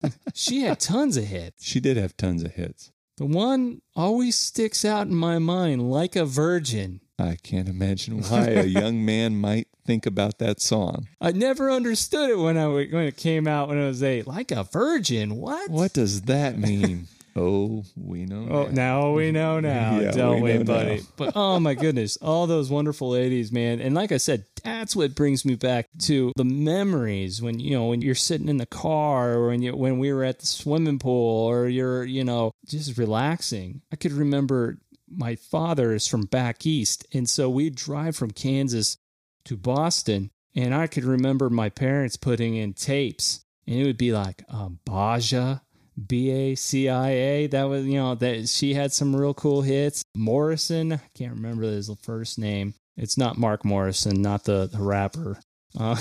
She 0.35 0.63
had 0.63 0.81
tons 0.81 1.17
of 1.19 1.25
hits. 1.25 1.63
She 1.65 1.79
did 1.81 1.97
have 1.99 2.17
tons 2.17 2.43
of 2.43 2.55
hits. 2.55 2.91
The 3.19 3.27
one 3.27 3.83
always 3.95 4.37
sticks 4.37 4.83
out 4.85 5.07
in 5.07 5.15
my 5.15 5.39
mind 5.39 5.91
like 5.91 6.17
a 6.17 6.25
virgin. 6.25 7.01
I 7.21 7.37
can't 7.43 7.69
imagine 7.69 8.21
why 8.29 8.47
a 8.49 8.65
young 8.65 9.05
man 9.05 9.41
might 9.41 9.69
think 9.87 10.07
about 10.07 10.39
that 10.39 10.61
song. 10.61 11.09
I 11.21 11.33
never 11.33 11.71
understood 11.71 12.31
it 12.31 12.39
when 12.39 12.57
I 12.57 12.67
when 12.69 13.05
it 13.05 13.17
came 13.17 13.47
out 13.47 13.69
when 13.69 13.79
I 13.79 13.87
was 13.87 14.03
eight. 14.03 14.27
Like 14.27 14.51
a 14.51 14.65
virgin, 14.65 15.37
what? 15.37 15.71
What 15.71 15.93
does 15.93 16.23
that 16.23 16.59
mean? 16.69 17.07
oh, 17.37 17.85
we 17.97 18.27
know. 18.27 18.47
Oh, 18.51 18.63
now. 18.65 18.71
now 18.73 19.13
we 19.13 19.31
know 19.31 19.61
now, 19.75 20.01
Yeah, 20.01 20.11
don't 20.11 20.41
we 20.41 20.59
we, 20.59 20.65
buddy? 20.65 21.03
but 21.17 21.33
oh 21.37 21.61
my 21.61 21.75
goodness, 21.75 22.17
all 22.19 22.47
those 22.49 22.69
wonderful 22.71 23.13
80s, 23.13 23.53
man. 23.53 23.81
And 23.81 23.95
like 23.95 24.11
I 24.13 24.17
said, 24.17 24.45
that's 24.65 24.97
what 24.97 25.15
brings 25.15 25.45
me 25.45 25.55
back 25.55 25.87
to 26.03 26.33
the 26.37 26.45
memories 26.45 27.41
when 27.41 27.61
you 27.61 27.71
know 27.71 27.87
when 27.87 28.03
you're 28.03 28.15
sitting 28.17 28.49
in 28.49 28.57
the 28.59 28.67
car 28.67 29.35
or 29.35 29.49
when 29.49 29.63
you 29.63 29.75
when 29.77 29.99
we 29.99 30.13
were 30.13 30.25
at 30.25 30.41
the 30.41 30.47
swimming 30.47 30.99
pool 30.99 31.47
or 31.47 31.69
you're, 31.69 32.05
you 32.05 32.25
know, 32.25 32.53
just 32.67 32.99
relaxing. 32.99 33.81
I 33.93 33.97
could 33.97 34.13
remember 34.13 34.79
my 35.11 35.37
father 35.37 35.93
is 35.93 36.07
from 36.07 36.23
back 36.23 36.67
east, 36.67 37.07
and 37.13 37.29
so 37.29 37.51
we'd 37.51 37.75
drive 37.75 38.17
from 38.17 38.31
Kansas 38.31 38.97
to 39.45 39.57
Boston, 39.57 40.31
and 40.55 40.75
I 40.75 40.87
could 40.87 41.05
remember 41.05 41.51
my 41.51 41.69
parents 41.69 42.17
putting 42.17 42.57
in 42.57 42.75
tapes, 42.75 43.45
and 43.67 43.77
it 43.77 43.85
would 43.85 43.99
be 43.99 44.13
like 44.13 44.45
um, 44.49 44.79
Baja, 44.85 45.59
B 46.07 46.31
A 46.31 46.55
C 46.55 46.89
I 46.89 47.11
A. 47.11 47.47
That 47.49 47.65
was 47.65 47.87
you 47.87 47.95
know 47.95 48.15
that 48.17 48.49
she 48.49 48.75
had 48.75 48.93
some 48.93 49.15
real 49.15 49.35
cool 49.35 49.63
hits. 49.63 50.05
Morrison, 50.15 50.93
I 50.93 51.01
can't 51.15 51.35
remember 51.35 51.63
his 51.63 51.91
first 52.03 52.39
name. 52.39 52.75
It's 52.97 53.19
not 53.19 53.39
Mark 53.39 53.65
Morrison, 53.65 54.23
not 54.23 54.45
the 54.45 54.67
the 54.67 54.83
rapper. 54.83 55.41
Uh, 55.79 55.97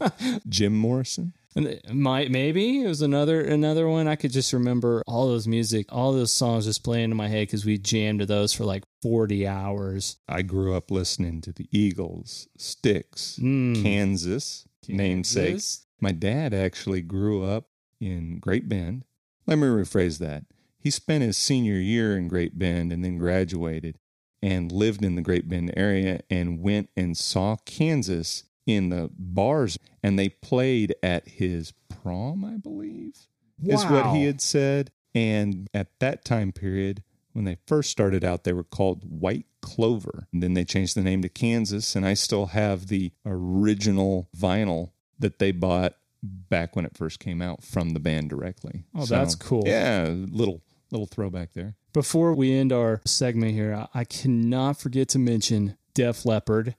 Jim 0.48 0.76
Morrison. 0.76 1.34
Might 1.92 2.30
maybe 2.30 2.82
it 2.82 2.86
was 2.88 3.02
another 3.02 3.40
another 3.40 3.88
one. 3.88 4.06
I 4.08 4.16
could 4.16 4.32
just 4.32 4.52
remember 4.52 5.02
all 5.06 5.26
those 5.28 5.48
music, 5.48 5.86
all 5.90 6.12
those 6.12 6.32
songs 6.32 6.64
just 6.66 6.84
playing 6.84 7.10
in 7.10 7.16
my 7.16 7.28
head 7.28 7.48
because 7.48 7.64
we 7.64 7.78
jammed 7.78 8.20
to 8.20 8.26
those 8.26 8.52
for 8.52 8.64
like 8.64 8.84
forty 9.02 9.46
hours. 9.46 10.16
I 10.28 10.42
grew 10.42 10.74
up 10.74 10.90
listening 10.90 11.40
to 11.42 11.52
the 11.52 11.66
Eagles, 11.72 12.48
Styx, 12.56 13.38
Mm. 13.42 13.82
Kansas, 13.82 14.66
namesake. 14.88 15.48
Kansas. 15.48 15.86
My 16.00 16.12
dad 16.12 16.54
actually 16.54 17.02
grew 17.02 17.42
up 17.44 17.68
in 18.00 18.38
Great 18.38 18.68
Bend. 18.68 19.04
Let 19.46 19.58
me 19.58 19.66
rephrase 19.66 20.18
that. 20.18 20.44
He 20.78 20.90
spent 20.90 21.24
his 21.24 21.36
senior 21.36 21.74
year 21.80 22.16
in 22.16 22.28
Great 22.28 22.56
Bend 22.58 22.92
and 22.92 23.04
then 23.04 23.18
graduated 23.18 23.98
and 24.40 24.70
lived 24.70 25.04
in 25.04 25.16
the 25.16 25.22
Great 25.22 25.48
Bend 25.48 25.72
area 25.76 26.20
and 26.30 26.60
went 26.60 26.90
and 26.96 27.16
saw 27.16 27.56
Kansas 27.64 28.44
in 28.68 28.90
the 28.90 29.10
bars 29.18 29.78
and 30.02 30.18
they 30.18 30.28
played 30.28 30.94
at 31.02 31.26
his 31.26 31.72
prom, 31.88 32.44
I 32.44 32.58
believe, 32.58 33.16
is 33.64 33.84
what 33.86 34.14
he 34.14 34.24
had 34.26 34.40
said. 34.40 34.90
And 35.14 35.68
at 35.74 35.98
that 36.00 36.24
time 36.24 36.52
period, 36.52 37.02
when 37.32 37.44
they 37.46 37.56
first 37.66 37.90
started 37.90 38.22
out, 38.24 38.44
they 38.44 38.52
were 38.52 38.62
called 38.62 39.02
White 39.04 39.46
Clover. 39.62 40.28
And 40.32 40.42
then 40.42 40.52
they 40.54 40.64
changed 40.64 40.94
the 40.96 41.00
name 41.02 41.22
to 41.22 41.28
Kansas. 41.28 41.96
And 41.96 42.04
I 42.06 42.14
still 42.14 42.46
have 42.46 42.88
the 42.88 43.10
original 43.24 44.28
vinyl 44.36 44.90
that 45.18 45.38
they 45.38 45.50
bought 45.50 45.94
back 46.22 46.76
when 46.76 46.84
it 46.84 46.96
first 46.96 47.20
came 47.20 47.40
out 47.40 47.62
from 47.64 47.90
the 47.90 48.00
band 48.00 48.28
directly. 48.30 48.84
Oh, 48.94 49.06
that's 49.06 49.34
cool. 49.34 49.62
Yeah, 49.66 50.08
little 50.12 50.62
little 50.90 51.06
throwback 51.06 51.52
there. 51.54 51.74
Before 51.92 52.34
we 52.34 52.52
end 52.54 52.72
our 52.72 53.00
segment 53.04 53.52
here, 53.52 53.74
I- 53.74 54.00
I 54.00 54.04
cannot 54.04 54.78
forget 54.78 55.08
to 55.10 55.18
mention 55.18 55.76
Def 55.94 56.24
Leppard. 56.26 56.76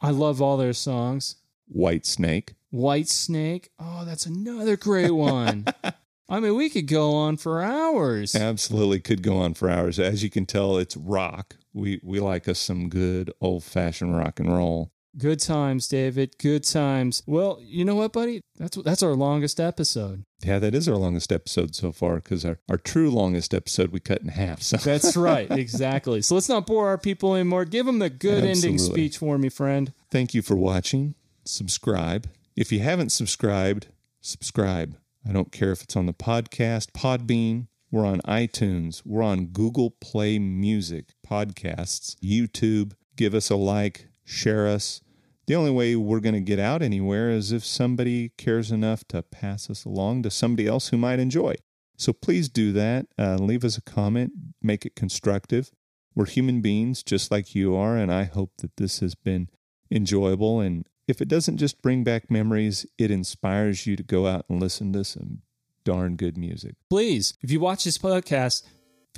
I 0.00 0.10
love 0.10 0.40
all 0.40 0.56
their 0.56 0.72
songs. 0.72 1.36
Whitesnake. 1.74 2.50
White 2.70 3.08
Snake. 3.08 3.70
Oh, 3.78 4.04
that's 4.04 4.26
another 4.26 4.76
great 4.76 5.10
one. 5.10 5.66
I 6.28 6.40
mean, 6.40 6.56
we 6.56 6.68
could 6.68 6.86
go 6.86 7.14
on 7.14 7.38
for 7.38 7.62
hours. 7.62 8.34
Absolutely 8.34 9.00
could 9.00 9.22
go 9.22 9.38
on 9.38 9.54
for 9.54 9.70
hours. 9.70 9.98
As 9.98 10.22
you 10.22 10.28
can 10.28 10.44
tell, 10.44 10.76
it's 10.76 10.96
rock. 10.96 11.56
We 11.72 12.00
we 12.02 12.20
like 12.20 12.46
us 12.48 12.58
some 12.58 12.90
good 12.90 13.32
old 13.40 13.64
fashioned 13.64 14.16
rock 14.16 14.38
and 14.38 14.54
roll. 14.54 14.92
Good 15.16 15.40
times, 15.40 15.88
David. 15.88 16.36
Good 16.38 16.64
times. 16.64 17.22
Well, 17.26 17.58
you 17.62 17.84
know 17.84 17.94
what, 17.94 18.12
buddy? 18.12 18.40
That's 18.56 18.76
that's 18.76 19.02
our 19.02 19.14
longest 19.14 19.58
episode. 19.58 20.24
Yeah, 20.44 20.58
that 20.58 20.74
is 20.74 20.88
our 20.88 20.96
longest 20.96 21.32
episode 21.32 21.74
so 21.74 21.90
far 21.92 22.16
because 22.16 22.44
our, 22.44 22.58
our 22.68 22.76
true 22.76 23.10
longest 23.10 23.54
episode 23.54 23.90
we 23.90 24.00
cut 24.00 24.20
in 24.20 24.28
half. 24.28 24.62
So 24.62 24.76
That's 24.76 25.16
right, 25.28 25.50
exactly. 25.50 26.22
So 26.22 26.34
let's 26.34 26.48
not 26.48 26.66
bore 26.66 26.88
our 26.88 26.98
people 26.98 27.34
anymore. 27.34 27.64
Give 27.64 27.86
them 27.86 27.98
the 27.98 28.10
good 28.10 28.44
ending 28.44 28.78
speech 28.78 29.18
for 29.18 29.38
me, 29.38 29.48
friend. 29.48 29.92
thank 30.10 30.34
you 30.34 30.42
for 30.42 30.56
watching. 30.56 31.14
Subscribe. 31.44 32.28
If 32.56 32.70
you 32.70 32.80
haven't 32.80 33.10
subscribed, 33.10 33.88
subscribe. 34.20 34.96
I 35.28 35.32
don't 35.32 35.50
care 35.52 35.72
if 35.72 35.82
it's 35.82 35.96
on 35.96 36.06
the 36.06 36.12
podcast, 36.12 36.92
Podbean, 36.92 37.66
we're 37.90 38.06
on 38.06 38.20
iTunes, 38.22 39.02
we're 39.04 39.22
on 39.22 39.46
Google 39.46 39.90
Play 40.00 40.38
Music, 40.38 41.06
podcasts, 41.26 42.16
YouTube. 42.22 42.92
Give 43.16 43.34
us 43.34 43.50
a 43.50 43.56
like, 43.56 44.07
share 44.28 44.68
us. 44.68 45.00
The 45.46 45.54
only 45.54 45.70
way 45.70 45.96
we're 45.96 46.20
going 46.20 46.34
to 46.34 46.40
get 46.40 46.58
out 46.58 46.82
anywhere 46.82 47.30
is 47.30 47.50
if 47.52 47.64
somebody 47.64 48.32
cares 48.36 48.70
enough 48.70 49.02
to 49.08 49.22
pass 49.22 49.70
us 49.70 49.86
along 49.86 50.22
to 50.22 50.30
somebody 50.30 50.68
else 50.68 50.88
who 50.88 50.98
might 50.98 51.18
enjoy. 51.18 51.54
So 51.96 52.12
please 52.12 52.48
do 52.48 52.70
that. 52.72 53.06
Uh, 53.18 53.36
leave 53.36 53.64
us 53.64 53.78
a 53.78 53.82
comment, 53.82 54.32
make 54.62 54.84
it 54.84 54.94
constructive. 54.94 55.70
We're 56.14 56.26
human 56.26 56.60
beings 56.60 57.02
just 57.02 57.30
like 57.30 57.54
you 57.54 57.74
are, 57.74 57.96
and 57.96 58.12
I 58.12 58.24
hope 58.24 58.52
that 58.58 58.76
this 58.76 59.00
has 59.00 59.14
been 59.14 59.48
enjoyable. 59.90 60.60
And 60.60 60.86
if 61.06 61.22
it 61.22 61.28
doesn't 61.28 61.56
just 61.56 61.80
bring 61.80 62.04
back 62.04 62.30
memories, 62.30 62.84
it 62.98 63.10
inspires 63.10 63.86
you 63.86 63.96
to 63.96 64.02
go 64.02 64.26
out 64.26 64.44
and 64.48 64.60
listen 64.60 64.92
to 64.92 65.04
some 65.04 65.42
darn 65.84 66.16
good 66.16 66.36
music. 66.36 66.74
Please, 66.90 67.34
if 67.40 67.50
you 67.50 67.60
watch 67.60 67.84
this 67.84 67.98
podcast, 67.98 68.62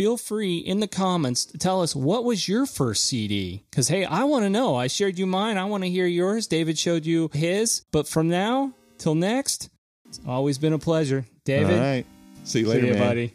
feel 0.01 0.17
free 0.17 0.57
in 0.57 0.81
the 0.81 0.89
comments 0.89 1.45
to 1.45 1.59
tell 1.59 1.83
us 1.83 1.95
what 1.95 2.25
was 2.25 2.49
your 2.49 2.65
first 2.65 3.05
CD. 3.05 3.63
Because, 3.71 3.89
hey, 3.89 4.07
I 4.07 4.25
want 4.25 4.47
to 4.47 4.49
know. 4.49 4.75
I 4.75 4.87
shared 4.87 5.19
you 5.19 5.27
mine. 5.27 5.59
I 5.59 5.67
want 5.67 5.85
to 5.85 5.91
hear 5.91 6.07
yours. 6.07 6.47
David 6.47 6.79
showed 6.79 7.05
you 7.05 7.29
his. 7.35 7.83
But 7.93 8.09
from 8.09 8.31
now 8.31 8.73
till 8.97 9.15
next, 9.15 9.69
it's 10.07 10.19
always 10.27 10.57
been 10.57 10.73
a 10.73 10.79
pleasure. 10.79 11.27
David, 11.45 11.75
All 11.75 11.81
right. 11.81 12.07
See 12.45 12.61
you 12.61 12.65
see 12.65 12.71
later, 12.71 12.87
you, 12.87 12.95
man. 12.95 13.09
buddy. 13.09 13.35